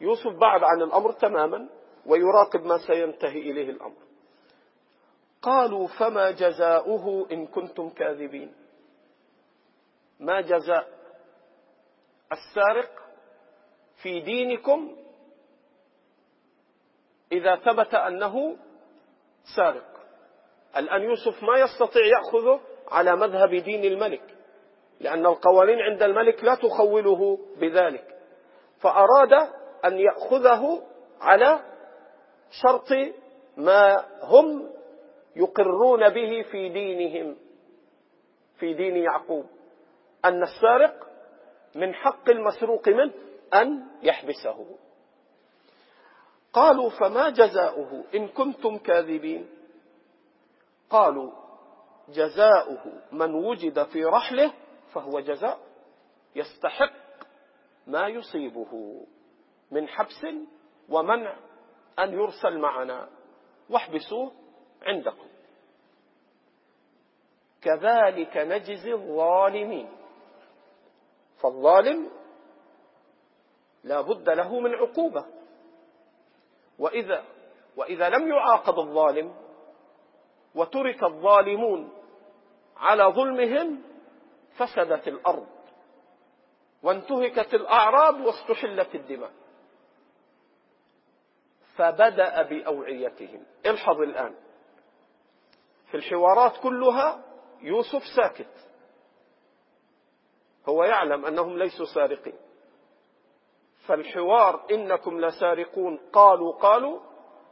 يوسف 0.00 0.32
بعد 0.32 0.62
عن 0.62 0.82
الأمر 0.82 1.12
تماما 1.12 1.68
ويراقب 2.06 2.64
ما 2.64 2.78
سينتهي 2.78 3.40
إليه 3.40 3.70
الأمر. 3.70 3.96
قالوا 5.42 5.86
فما 5.86 6.30
جزاؤه 6.30 7.26
إن 7.32 7.46
كنتم 7.46 7.88
كاذبين؟ 7.88 8.54
ما 10.20 10.40
جزاء 10.40 10.88
السارق 12.32 12.90
في 14.02 14.20
دينكم 14.20 14.96
إذا 17.32 17.56
ثبت 17.56 17.94
أنه 17.94 18.56
سارق. 19.56 19.84
الآن 20.76 21.02
يوسف 21.02 21.42
ما 21.42 21.58
يستطيع 21.58 22.06
يأخذه 22.06 22.60
على 22.88 23.16
مذهب 23.16 23.54
دين 23.54 23.84
الملك 23.84 24.22
لأن 25.00 25.26
القوانين 25.26 25.78
عند 25.78 26.02
الملك 26.02 26.44
لا 26.44 26.54
تخوله 26.54 27.38
بذلك. 27.60 28.16
فأراد 28.80 29.32
أن 29.84 29.98
يأخذه 29.98 30.82
على 31.20 31.60
شرط 32.62 32.88
ما 33.56 34.04
هم 34.22 34.70
يقرون 35.36 36.08
به 36.08 36.42
في 36.42 36.68
دينهم 36.68 37.36
في 38.58 38.74
دين 38.74 38.96
يعقوب. 38.96 39.46
أن 40.24 40.42
السارق 40.42 41.08
من 41.74 41.94
حق 41.94 42.30
المسروق 42.30 42.88
منه 42.88 43.12
أن 43.54 43.84
يحبسه. 44.02 44.66
قالوا 46.58 46.90
فما 46.90 47.30
جزاؤه؟ 47.30 48.04
إن 48.14 48.28
كنتم 48.28 48.78
كاذبين. 48.78 49.48
قالوا 50.90 51.32
جزاؤه 52.08 52.92
من 53.12 53.34
وجد 53.34 53.82
في 53.82 54.04
رحله 54.04 54.52
فهو 54.92 55.20
جزاء 55.20 55.58
يستحق 56.36 56.92
ما 57.86 58.08
يصيبه 58.08 59.02
من 59.70 59.88
حبس 59.88 60.26
ومنع 60.88 61.36
أن 61.98 62.12
يرسل 62.12 62.58
معنا. 62.58 63.08
واحبسوه 63.70 64.32
عندكم. 64.82 65.28
كذلك 67.62 68.36
نجزي 68.36 68.92
الظالمين. 68.92 69.88
فالظالم 71.40 72.10
لا 73.84 74.00
بد 74.00 74.28
له 74.30 74.60
من 74.60 74.74
عقوبة. 74.74 75.37
وإذا 76.78 77.24
وإذا 77.76 78.08
لم 78.08 78.28
يعاقب 78.28 78.78
الظالم 78.78 79.34
وترك 80.54 81.04
الظالمون 81.04 81.92
على 82.76 83.04
ظلمهم 83.04 83.82
فسدت 84.56 85.08
الأرض 85.08 85.46
وانتهكت 86.82 87.54
الأعراض 87.54 88.20
واستحلت 88.20 88.94
الدماء. 88.94 89.32
فبدأ 91.76 92.42
بأوعيتهم. 92.42 93.46
الحظ 93.66 94.00
الآن. 94.00 94.34
في 95.90 95.96
الحوارات 95.96 96.62
كلها 96.62 97.24
يوسف 97.60 98.02
ساكت. 98.16 98.70
هو 100.68 100.84
يعلم 100.84 101.26
أنهم 101.26 101.58
ليسوا 101.58 101.86
سارقين. 101.94 102.47
فالحوار 103.88 104.66
إنكم 104.70 105.20
لسارقون. 105.20 105.96
قالوا 106.12 106.52
قالوا 106.52 107.00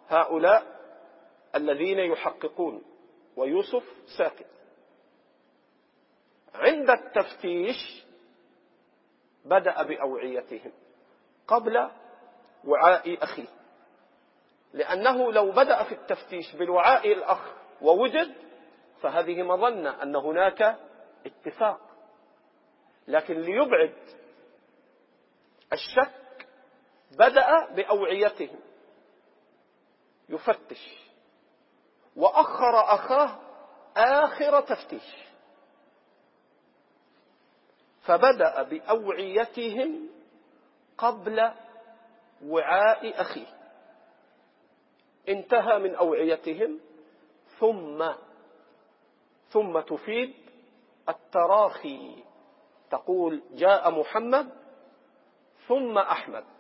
هؤلاء 0.08 0.66
الذين 1.54 1.98
يحققون. 1.98 2.82
ويوسف 3.36 3.84
ساكت. 4.18 4.46
عند 6.54 6.90
التفتيش 6.90 8.04
بدأ 9.44 9.82
بأوعيتهم 9.82 10.72
قبل 11.48 11.90
وعاء 12.64 13.24
أخيه. 13.24 13.48
لأنه 14.72 15.32
لو 15.32 15.50
بدأ 15.50 15.84
في 15.84 15.92
التفتيش 15.92 16.56
بالوعاء 16.56 17.12
الأخ 17.12 17.52
ووجد 17.82 18.34
فهذه 19.02 19.42
مظنة 19.42 20.02
أن 20.02 20.16
هناك 20.16 20.76
اتفاق. 21.26 21.80
لكن 23.08 23.34
ليبعد 23.34 23.94
الشك 25.72 26.25
بدأ 27.16 27.74
بأوعيتهم 27.74 28.60
يفتش. 30.28 31.06
وأخر 32.16 32.94
أخاه 32.94 33.38
آخر 33.96 34.60
تفتيش. 34.60 35.26
فبدأ 38.02 38.62
بأوعيتهم 38.62 40.08
قبل 40.98 41.52
وعاء 42.44 43.20
أخيه. 43.20 43.46
انتهى 45.28 45.78
من 45.78 45.94
أوعيتهم 45.94 46.80
ثم 47.58 48.12
ثم 49.48 49.80
تفيد 49.80 50.34
التراخي. 51.08 52.24
تقول 52.90 53.42
جاء 53.52 53.90
محمد 53.90 54.52
ثم 55.68 55.98
أحمد. 55.98 56.55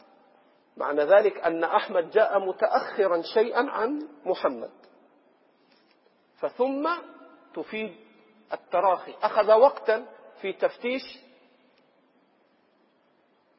معنى 0.76 1.04
ذلك 1.04 1.38
أن 1.38 1.64
أحمد 1.64 2.10
جاء 2.10 2.38
متأخرا 2.38 3.22
شيئا 3.34 3.70
عن 3.70 4.08
محمد. 4.24 4.70
فثم 6.38 6.90
تفيد 7.54 7.96
التراخي. 8.52 9.14
أخذ 9.22 9.52
وقتا 9.52 10.06
في 10.40 10.52
تفتيش 10.52 11.02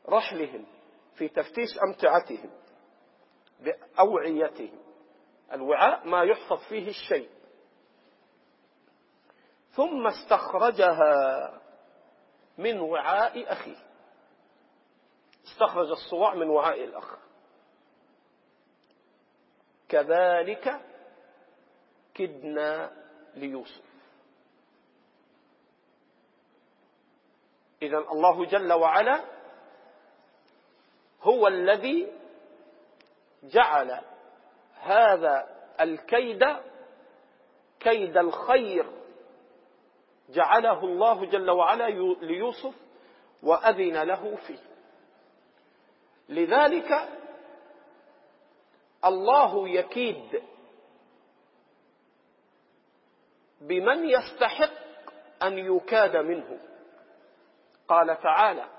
رحلهم 0.10 0.66
في 1.16 1.28
تفتيش 1.28 1.80
أمتعتهم 1.88 2.50
بأوعيتهم. 3.60 4.80
الوعاء 5.54 6.08
ما 6.08 6.24
يحفظ 6.24 6.60
فيه 6.70 6.90
الشيء. 6.90 7.30
ثم 9.72 10.08
استخرجها 10.08 11.62
من 12.58 12.80
وعاء 12.80 13.54
أخيه. 13.54 13.87
استخرج 15.58 15.92
الصواع 15.92 16.36
من 16.36 16.50
وعاء 16.50 16.84
الأخ 16.84 17.18
كذلك 19.90 20.82
كدنا 22.14 22.92
ليوسف. 23.36 23.84
إذا 27.82 27.98
الله 27.98 28.46
جل 28.46 28.74
وعلا 28.74 29.24
هو 31.22 31.48
الذي 31.48 32.12
جعل 33.44 34.02
هذا 34.82 35.48
الكيد 35.82 36.46
كيد 37.80 38.18
الخير 38.18 38.92
جعله 40.30 40.84
الله 40.84 41.26
جل 41.26 41.50
وعلا 41.50 41.90
ليوسف 42.22 42.76
وأذن 43.44 44.04
له 44.04 44.36
فيه. 44.36 44.77
لذلك 46.30 47.10
الله 49.06 49.70
يكيد 49.70 50.42
بمن 53.62 54.10
يستحق 54.10 54.74
أن 55.44 55.58
يكاد 55.58 56.16
منه. 56.16 56.60
قال 57.88 58.20
تعالى 58.22 58.70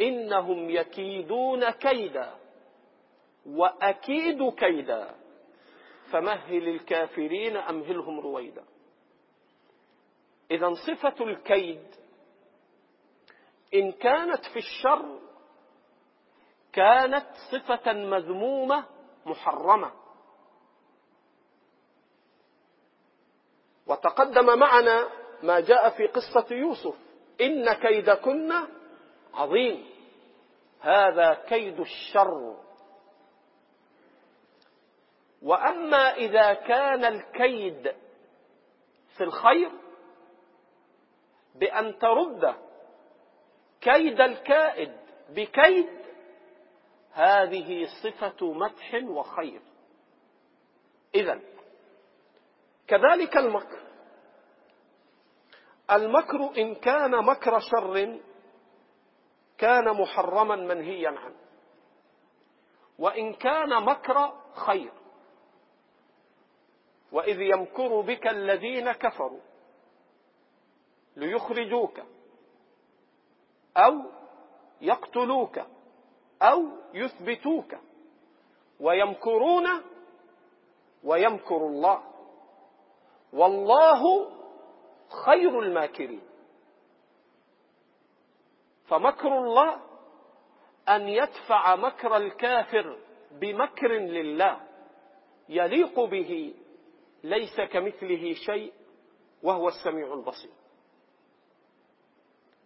إنهم 0.00 0.70
يكيدون 0.70 1.70
كيدا 1.70 2.34
وأكيد 3.46 4.50
كيدا 4.50 5.14
فمهل 6.12 6.68
الكافرين 6.68 7.56
أمهلهم 7.56 8.20
رويدا. 8.20 8.64
إذا 10.50 10.74
صفة 10.86 11.24
الكيد 11.24 11.94
إن 13.74 13.92
كانت 13.92 14.44
في 14.44 14.56
الشر 14.58 15.29
كانت 16.72 17.26
صفة 17.52 17.92
مذمومة 17.92 18.84
محرمة. 19.26 19.92
وتقدم 23.86 24.58
معنا 24.58 25.08
ما 25.42 25.60
جاء 25.60 25.90
في 25.90 26.06
قصة 26.06 26.46
يوسف. 26.50 26.94
إن 27.40 27.72
كيدكن 27.72 28.52
عظيم. 29.34 29.90
هذا 30.80 31.34
كيد 31.34 31.80
الشر. 31.80 32.56
وأما 35.42 36.14
إذا 36.14 36.54
كان 36.54 37.04
الكيد 37.04 37.94
في 39.16 39.24
الخير 39.24 39.70
بأن 41.54 41.98
ترد 41.98 42.54
كيد 43.80 44.20
الكائد 44.20 44.92
بكيد 45.28 45.99
هذه 47.12 47.86
صفة 48.02 48.52
مدح 48.52 48.94
وخير. 49.04 49.62
إذا 51.14 51.40
كذلك 52.86 53.36
المكر. 53.36 53.80
المكر 55.90 56.58
إن 56.58 56.74
كان 56.74 57.24
مكر 57.24 57.60
شر 57.60 58.20
كان 59.58 60.00
محرما 60.00 60.56
منهيا 60.56 61.08
عنه. 61.08 61.36
وإن 62.98 63.34
كان 63.34 63.82
مكر 63.84 64.32
خير. 64.54 64.92
وإذ 67.12 67.40
يمكر 67.40 68.00
بك 68.00 68.26
الذين 68.26 68.92
كفروا 68.92 69.40
ليخرجوك 71.16 72.00
أو 73.76 73.92
يقتلوك. 74.80 75.60
أو 76.42 76.68
يثبتوك 76.94 77.74
ويمكرون 78.80 79.66
ويمكر 81.04 81.56
الله. 81.56 82.02
والله 83.32 84.30
خير 85.24 85.60
الماكرين. 85.60 86.22
فمكر 88.88 89.38
الله 89.38 89.80
أن 90.88 91.08
يدفع 91.08 91.76
مكر 91.76 92.16
الكافر 92.16 92.98
بمكر 93.30 93.88
لله. 93.88 94.60
يليق 95.48 96.00
به 96.00 96.54
ليس 97.24 97.60
كمثله 97.60 98.34
شيء 98.34 98.72
وهو 99.42 99.68
السميع 99.68 100.14
البصير. 100.14 100.50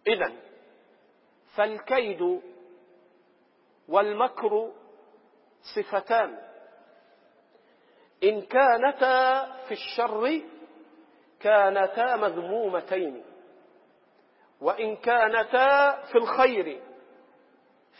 إذا 0.07 0.33
فالكيد 1.55 2.41
والمكر 3.87 4.71
صفتان. 5.75 6.37
إن 8.23 8.41
كانتا 8.41 9.45
في 9.67 9.71
الشر 9.71 10.41
كانتا 11.39 12.15
مذمومتين. 12.15 13.23
وإن 14.61 14.95
كانتا 14.95 16.01
في 16.05 16.15
الخير 16.17 16.81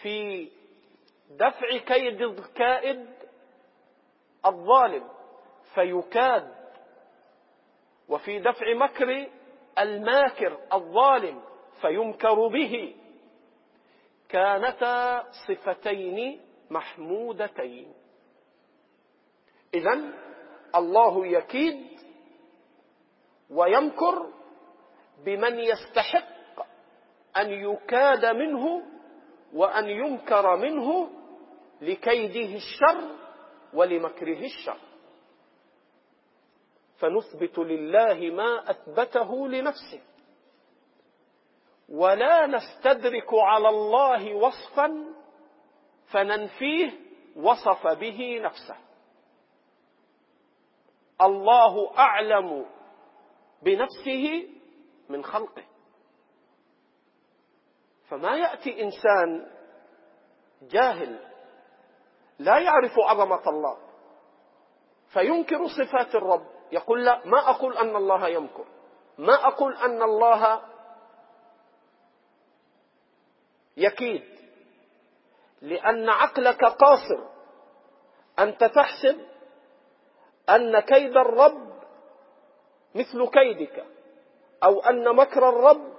في 0.02 0.50
دفع 1.30 1.78
كيد 1.78 2.22
الكائد 2.22 3.10
الظالم 4.46 5.10
فيكاد. 5.76 6.56
وفي 8.10 8.40
دفع 8.40 8.74
مكر 8.74 9.28
الماكر 9.80 10.60
الظالم 10.74 11.42
فيمكر 11.82 12.48
به. 12.48 12.96
كانتا 14.30 15.24
صفتين 15.48 16.42
محمودتين. 16.70 17.94
إذا 19.74 20.14
الله 20.76 21.28
يكيد 21.28 21.88
ويمكر 23.50 24.34
بمن 25.26 25.60
يستحق 25.60 26.66
أن 27.38 27.52
يكاد 27.52 28.26
منه 28.26 28.84
وأن 29.54 29.90
يمكر 29.90 30.56
منه 30.56 31.10
لكيده 31.82 32.56
الشر 32.56 33.16
ولمكره 33.74 34.40
الشر. 34.46 34.78
فنثبت 36.98 37.60
لله 37.60 38.30
ما 38.30 38.70
أثبته 38.72 39.48
لنفسه. 39.48 40.02
ولا 41.90 42.48
نستدرك 42.48 43.34
على 43.34 43.70
الله 43.70 44.36
وصفا 44.36 45.14
فننفيه 46.12 46.92
وصف 47.36 47.88
به 47.88 48.40
نفسه. 48.44 48.76
الله 51.22 51.98
أعلم 51.98 52.66
بنفسه 53.64 54.48
من 55.10 55.24
خلقه. 55.24 55.64
فما 58.10 58.36
يأتي 58.38 58.84
إنسان 58.84 59.52
جاهل 60.62 61.20
لا 62.40 62.60
يعرف 62.60 63.00
عظمة 63.00 63.50
الله 63.50 63.78
فينكر 65.14 65.68
صفات 65.68 66.16
الرب 66.16 66.46
يقول 66.72 67.06
لا 67.06 67.22
ما 67.26 67.50
أقول 67.50 67.78
أن 67.78 67.96
الله 67.96 68.28
يمكر 68.28 68.66
ما 69.18 69.34
أقول 69.48 69.76
أن 69.76 70.04
الله 70.04 70.62
يكيد. 73.78 74.24
لأن 75.62 76.10
عقلك 76.10 76.66
قاصر. 76.66 77.20
أنت 78.40 78.64
تحسب 78.64 79.18
أن 80.50 80.80
كيد 80.80 81.18
الرب 81.18 81.76
مثل 82.96 83.30
كيدك 83.30 83.86
أو 84.64 84.80
أن 84.80 85.16
مكر 85.16 85.50
الرب 85.50 85.94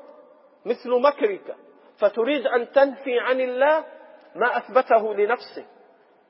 مثل 0.65 0.91
مكرك. 0.91 1.57
فتريد 1.99 2.47
أن 2.47 2.73
تنفي 2.73 3.19
عن 3.19 3.41
الله 3.41 3.85
ما 4.35 4.57
أثبته 4.57 5.15
لنفسه. 5.15 5.67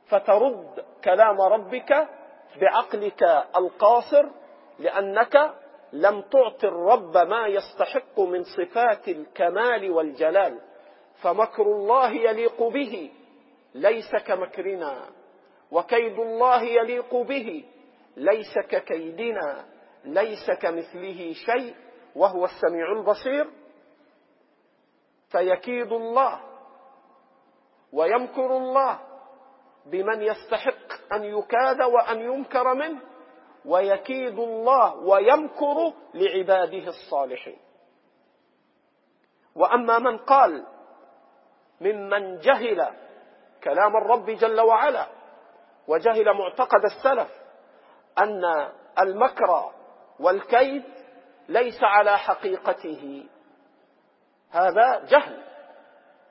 فترد 0.09 0.85
كلام 1.05 1.41
ربك 1.41 2.09
بعقلك 2.61 3.23
القاصر 3.57 4.27
لأنك 4.79 5.55
لم 5.93 6.21
تعط 6.21 6.65
الرب 6.65 7.17
ما 7.17 7.47
يستحق 7.47 8.21
من 8.21 8.43
صفات 8.43 9.09
الكمال 9.09 9.91
والجلال. 9.91 10.61
فمكر 11.23 11.62
الله 11.62 12.11
يليق 12.11 12.62
به 12.62 13.11
ليس 13.75 14.17
كمكرنا. 14.27 15.09
وكيد 15.71 16.19
الله 16.19 16.62
يليق 16.62 17.17
به 17.17 17.64
ليس 18.17 18.59
ككيدنا 18.59 19.64
ليس 20.05 20.51
كمثله 20.51 21.33
شيء 21.33 21.75
وهو 22.17 22.45
السميع 22.45 22.93
البصير. 22.93 23.51
فيكيد 25.29 25.93
الله 25.93 26.41
ويمكر 27.93 28.57
الله 28.57 28.99
بمن 29.87 30.23
يستحق 30.23 31.12
أن 31.12 31.25
يكاد 31.25 31.83
وأن 31.83 32.21
يمكر 32.21 32.75
منه. 32.75 33.01
ويكيد 33.64 34.39
الله 34.39 34.97
ويمكر 34.97 35.93
لعباده 36.14 36.89
الصالحين. 36.89 37.59
وأما 39.55 39.99
من 39.99 40.19
قال 40.19 40.67
ممن 41.81 42.39
جهل 42.39 42.89
كلام 43.64 43.97
الرب 43.97 44.31
جل 44.31 44.61
وعلا 44.61 45.07
وجهل 45.89 46.35
معتقد 46.35 46.85
السلف 46.85 47.31
أن 48.18 48.45
المكر 48.99 49.72
والكيد 50.20 50.85
ليس 51.49 51.79
على 51.83 52.18
حقيقته. 52.18 53.29
هذا 54.51 55.05
جهل. 55.05 55.43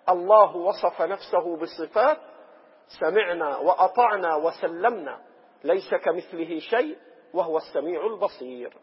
الله 0.09 0.55
وصف 0.55 1.01
نفسه 1.01 1.57
بصفات 1.57 2.17
سمعنا 2.99 3.57
وأطعنا 3.57 4.35
وسلمنا 4.35 5.21
ليس 5.63 5.93
كمثله 5.95 6.59
شيء 6.59 6.97
وهو 7.33 7.57
السميع 7.57 8.05
البصير. 8.05 8.77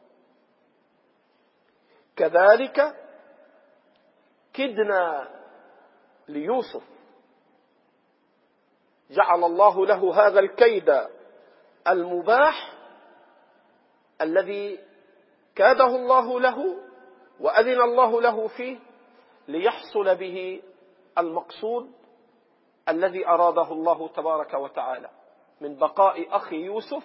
كذلك 2.17 2.97
كدنا 4.55 5.29
ليوسف. 6.33 6.83
جعل 9.11 9.45
الله 9.45 9.87
له 9.87 10.27
هذا 10.27 10.41
الكيد 10.41 11.07
المباح 11.89 12.73
الذي 14.21 14.79
كاده 15.55 15.87
الله 15.87 16.41
له 16.41 16.77
وأذن 17.41 17.83
الله 17.83 18.21
له 18.21 18.49
فيه 18.49 18.79
ليحصل 19.49 20.15
به 20.15 20.63
المقصود 21.19 21.93
الذي 22.89 23.29
أراده 23.29 23.73
الله 23.73 24.09
تبارك 24.09 24.55
وتعالى. 24.55 25.11
من 25.61 25.77
بقاء 25.77 26.37
أخي 26.37 26.57
يوسف 26.57 27.05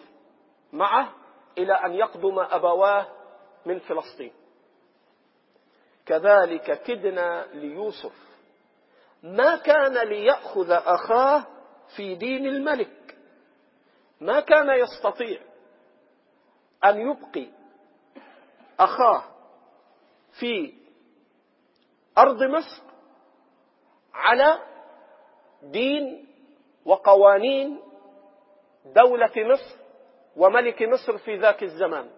معه 0.73 1.13
إلى 1.57 1.73
أن 1.73 1.93
يقدم 1.93 2.39
أبواه 2.39 3.07
من 3.65 3.79
فلسطين. 3.79 4.33
كذلك 6.05 6.81
كدنا 6.83 7.45
ليوسف. 7.53 8.26
ما 9.23 9.55
كان 9.55 10.07
ليأخذ 10.07 10.71
أخاه 10.71 11.45
في 11.95 12.15
دين 12.15 12.45
الملك. 12.45 13.17
ما 14.21 14.39
كان 14.39 14.69
يستطيع 14.69 15.39
أن 16.85 16.97
يبقي 16.99 17.47
أخاه 18.79 19.23
في 20.39 20.73
أرض 22.17 22.43
مصر 22.43 22.81
على 24.13 24.59
دين 25.63 26.27
وقوانين 26.85 27.79
دولة 28.85 29.31
مصر 29.37 29.75
وملك 30.35 30.81
مصر 30.83 31.17
في 31.17 31.37
ذاك 31.37 31.63
الزمان. 31.63 32.09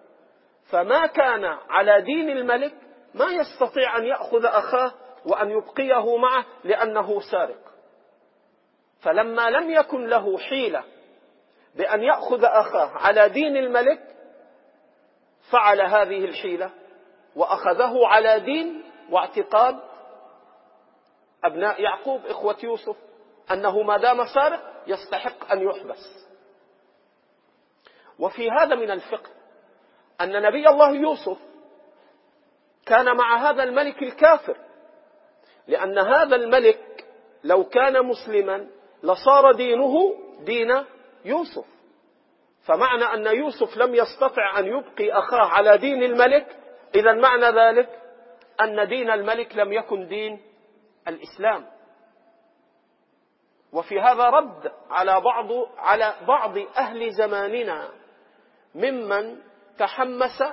فما 0.65 1.05
كان 1.07 1.45
على 1.45 2.01
دين 2.01 2.29
الملك 2.29 2.73
ما 3.13 3.25
يستطيع 3.25 3.97
أن 3.97 4.05
يأخذ 4.05 4.45
أخاه 4.45 4.93
وأن 5.25 5.49
يبقيه 5.49 6.17
معه 6.17 6.45
لأنه 6.63 7.21
سارق. 7.31 7.69
فلما 9.01 9.49
لم 9.49 9.69
يكن 9.69 10.05
له 10.07 10.37
حيلة 10.37 10.83
بأن 11.75 12.03
يأخذ 12.03 12.43
أخاه 12.43 12.89
على 12.89 13.29
دين 13.29 13.57
الملك 13.57 14.15
فعل 15.51 15.81
هذه 15.81 16.25
الحيلة 16.25 16.71
وأخذه 17.35 18.07
على 18.07 18.39
دين 18.39 18.83
واعتقاد 19.09 19.79
أبناء 21.43 21.81
يعقوب 21.81 22.25
إخوة 22.25 22.57
يوسف 22.63 22.95
أنه 23.51 23.81
ما 23.81 23.97
دام 23.97 24.25
سارق 24.25 24.83
يستحق 24.87 25.51
أن 25.51 25.61
يحبس. 25.61 26.27
وفي 28.19 28.51
هذا 28.51 28.75
من 28.75 28.91
الفقه 28.91 29.29
أن 30.21 30.41
نبي 30.41 30.69
الله 30.69 30.91
يوسف 30.91 31.37
كان 32.85 33.17
مع 33.17 33.49
هذا 33.49 33.63
الملك 33.63 34.03
الكافر 34.03 34.57
لأن 35.69 35.97
هذا 35.97 36.35
الملك 36.35 37.05
لو 37.43 37.63
كان 37.63 38.05
مسلما 38.05 38.67
لصار 39.03 39.51
دينه 39.51 39.93
دين 40.41 40.83
يوسف. 41.25 41.65
فمعنى 42.65 43.03
أن 43.03 43.35
يوسف 43.35 43.77
لم 43.77 43.95
يستطع 43.95 44.59
أن 44.59 44.65
يبقي 44.65 45.11
أخاه 45.11 45.47
على 45.47 45.77
دين 45.77 46.03
الملك 46.03 46.55
إذا 46.95 47.13
معنى 47.13 47.45
ذلك 47.45 47.89
أن 48.61 48.87
دين 48.87 49.09
الملك 49.09 49.55
لم 49.55 49.73
يكن 49.73 50.07
دين 50.07 50.41
الإسلام. 51.07 51.65
وفي 53.73 53.99
هذا 53.99 54.29
رد 54.29 54.71
على 54.89 55.21
بعض 55.21 55.47
على 55.77 56.13
بعض 56.27 56.57
أهل 56.57 57.11
زماننا 57.11 57.89
ممن 58.75 59.37
تحمس 59.77 60.43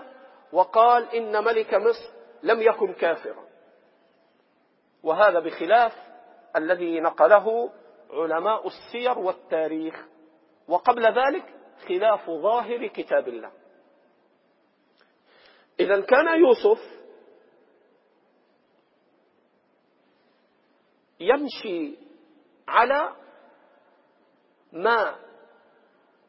وقال 0.53 1.15
إن 1.15 1.45
ملك 1.45 1.75
مصر 1.75 2.11
لم 2.43 2.63
يكن 2.63 2.93
كافرا. 2.93 3.46
وهذا 5.07 5.41
بخلاف 5.41 5.93
الذي 6.57 7.01
نقله 7.01 7.71
علماء 8.11 8.67
السير 8.67 9.19
والتاريخ. 9.19 10.07
وقبل 10.69 11.03
ذلك 11.03 11.55
خلاف 11.89 12.31
ظاهر 12.31 12.87
كتاب 12.87 13.29
الله. 13.29 13.53
إذا 15.81 16.01
كان 16.01 16.41
يوسف 16.41 16.97
يمشي 21.21 21.99
على 22.69 23.17
ما 24.73 25.17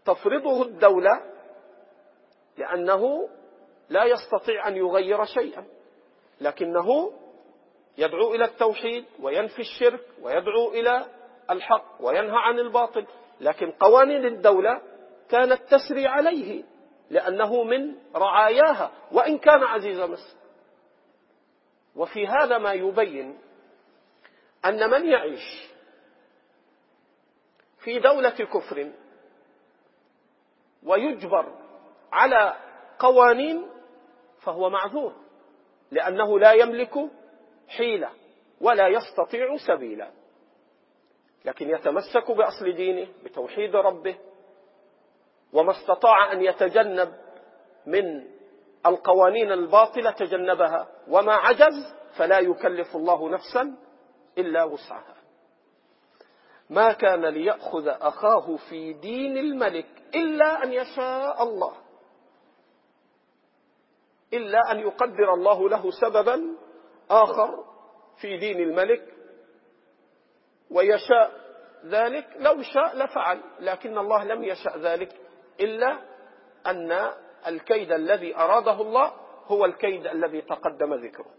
تفرضه 0.05 0.61
الدولة 0.61 1.33
لأنه 2.57 3.29
لا 3.89 4.03
يستطيع 4.03 4.67
أن 4.67 4.75
يغير 4.75 5.25
شيئا 5.25 5.65
لكنه 6.41 7.13
يدعو 7.97 8.35
إلى 8.35 8.45
التوحيد 8.45 9.05
وينفي 9.19 9.59
الشرك 9.59 10.01
ويدعو 10.21 10.69
إلى 10.71 11.05
الحق 11.49 11.95
وينهى 11.99 12.37
عن 12.37 12.59
الباطل. 12.59 13.05
لكن 13.41 13.71
قوانين 13.71 14.25
الدولة 14.25 14.81
كانت 15.29 15.61
تسري 15.61 16.07
عليه 16.07 16.63
لأنه 17.09 17.63
من 17.63 17.95
رعاياها 18.15 18.91
وإن 19.11 19.37
كان 19.37 19.63
عزيز 19.63 19.99
مصر. 19.99 20.37
وفي 21.95 22.27
هذا 22.27 22.57
ما 22.57 22.73
يبين 22.73 23.39
أن 24.65 24.89
من 24.89 25.05
يعيش 25.05 25.67
في 27.79 27.99
دولة 27.99 28.29
كفر 28.29 28.91
ويجبر 30.83 31.53
على 32.11 32.55
قوانين 32.99 33.67
فهو 34.41 34.69
معذور 34.69 35.13
لأنه 35.91 36.39
لا 36.39 36.51
يملك 36.51 37.09
حيلة 37.67 38.09
ولا 38.61 38.87
يستطيع 38.87 39.57
سبيلا. 39.57 40.11
لكن 41.45 41.69
يتمسك 41.69 42.31
بأصل 42.31 42.73
دينه 42.73 43.07
بتوحيد 43.23 43.75
ربه 43.75 44.17
وما 45.53 45.71
استطاع 45.71 46.31
أن 46.31 46.41
يتجنب 46.41 47.13
من 47.85 48.27
القوانين 48.85 49.51
الباطلة 49.51 50.11
تجنبها. 50.11 50.87
وما 51.07 51.33
عجز 51.33 51.95
فلا 52.17 52.39
يكلف 52.39 52.95
الله 52.95 53.29
نفسا 53.29 53.77
إلا 54.37 54.63
وسعها. 54.63 55.15
ما 56.69 56.93
كان 56.93 57.25
ليأخذ 57.25 57.87
أخاه 57.87 58.55
في 58.69 58.93
دين 58.93 59.37
الملك 59.37 59.87
إلا 60.15 60.63
أن 60.63 60.73
يشاء 60.73 61.43
الله. 61.43 61.73
إلا 64.33 64.71
أن 64.71 64.79
يقدر 64.79 65.33
الله 65.33 65.69
له 65.69 65.91
سببا 65.91 66.55
آخر 67.09 67.63
في 68.17 68.37
دين 68.37 68.59
الملك 68.59 69.13
ويشاء 70.71 71.47
ذلك 71.85 72.27
لو 72.39 72.61
شاء 72.61 72.97
لفعل 72.97 73.41
لكن 73.59 73.97
الله 73.97 74.23
لم 74.23 74.43
يشاء 74.43 74.77
ذلك 74.77 75.15
إلا 75.59 75.99
أن 76.67 77.11
الكيد 77.47 77.91
الذي 77.91 78.35
أراده 78.35 78.81
الله 78.81 79.13
هو 79.45 79.65
الكيد 79.65 80.07
الذي 80.07 80.41
تقدم 80.41 80.93
ذكره. 80.93 81.31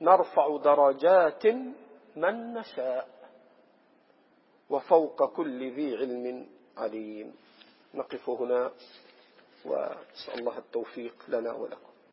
نرفع 0.00 0.56
درجات 0.56 1.46
من 2.16 2.54
نشاء 2.54 3.08
وفوق 4.70 5.24
كل 5.36 5.70
ذي 5.72 5.96
علم 5.96 6.46
عليم. 6.76 7.34
نقف 7.94 8.30
هنا 8.30 8.72
وأسأل 9.64 10.38
الله 10.38 10.58
التوفيق 10.58 11.14
لنا 11.28 11.52
ولكم. 11.52 11.89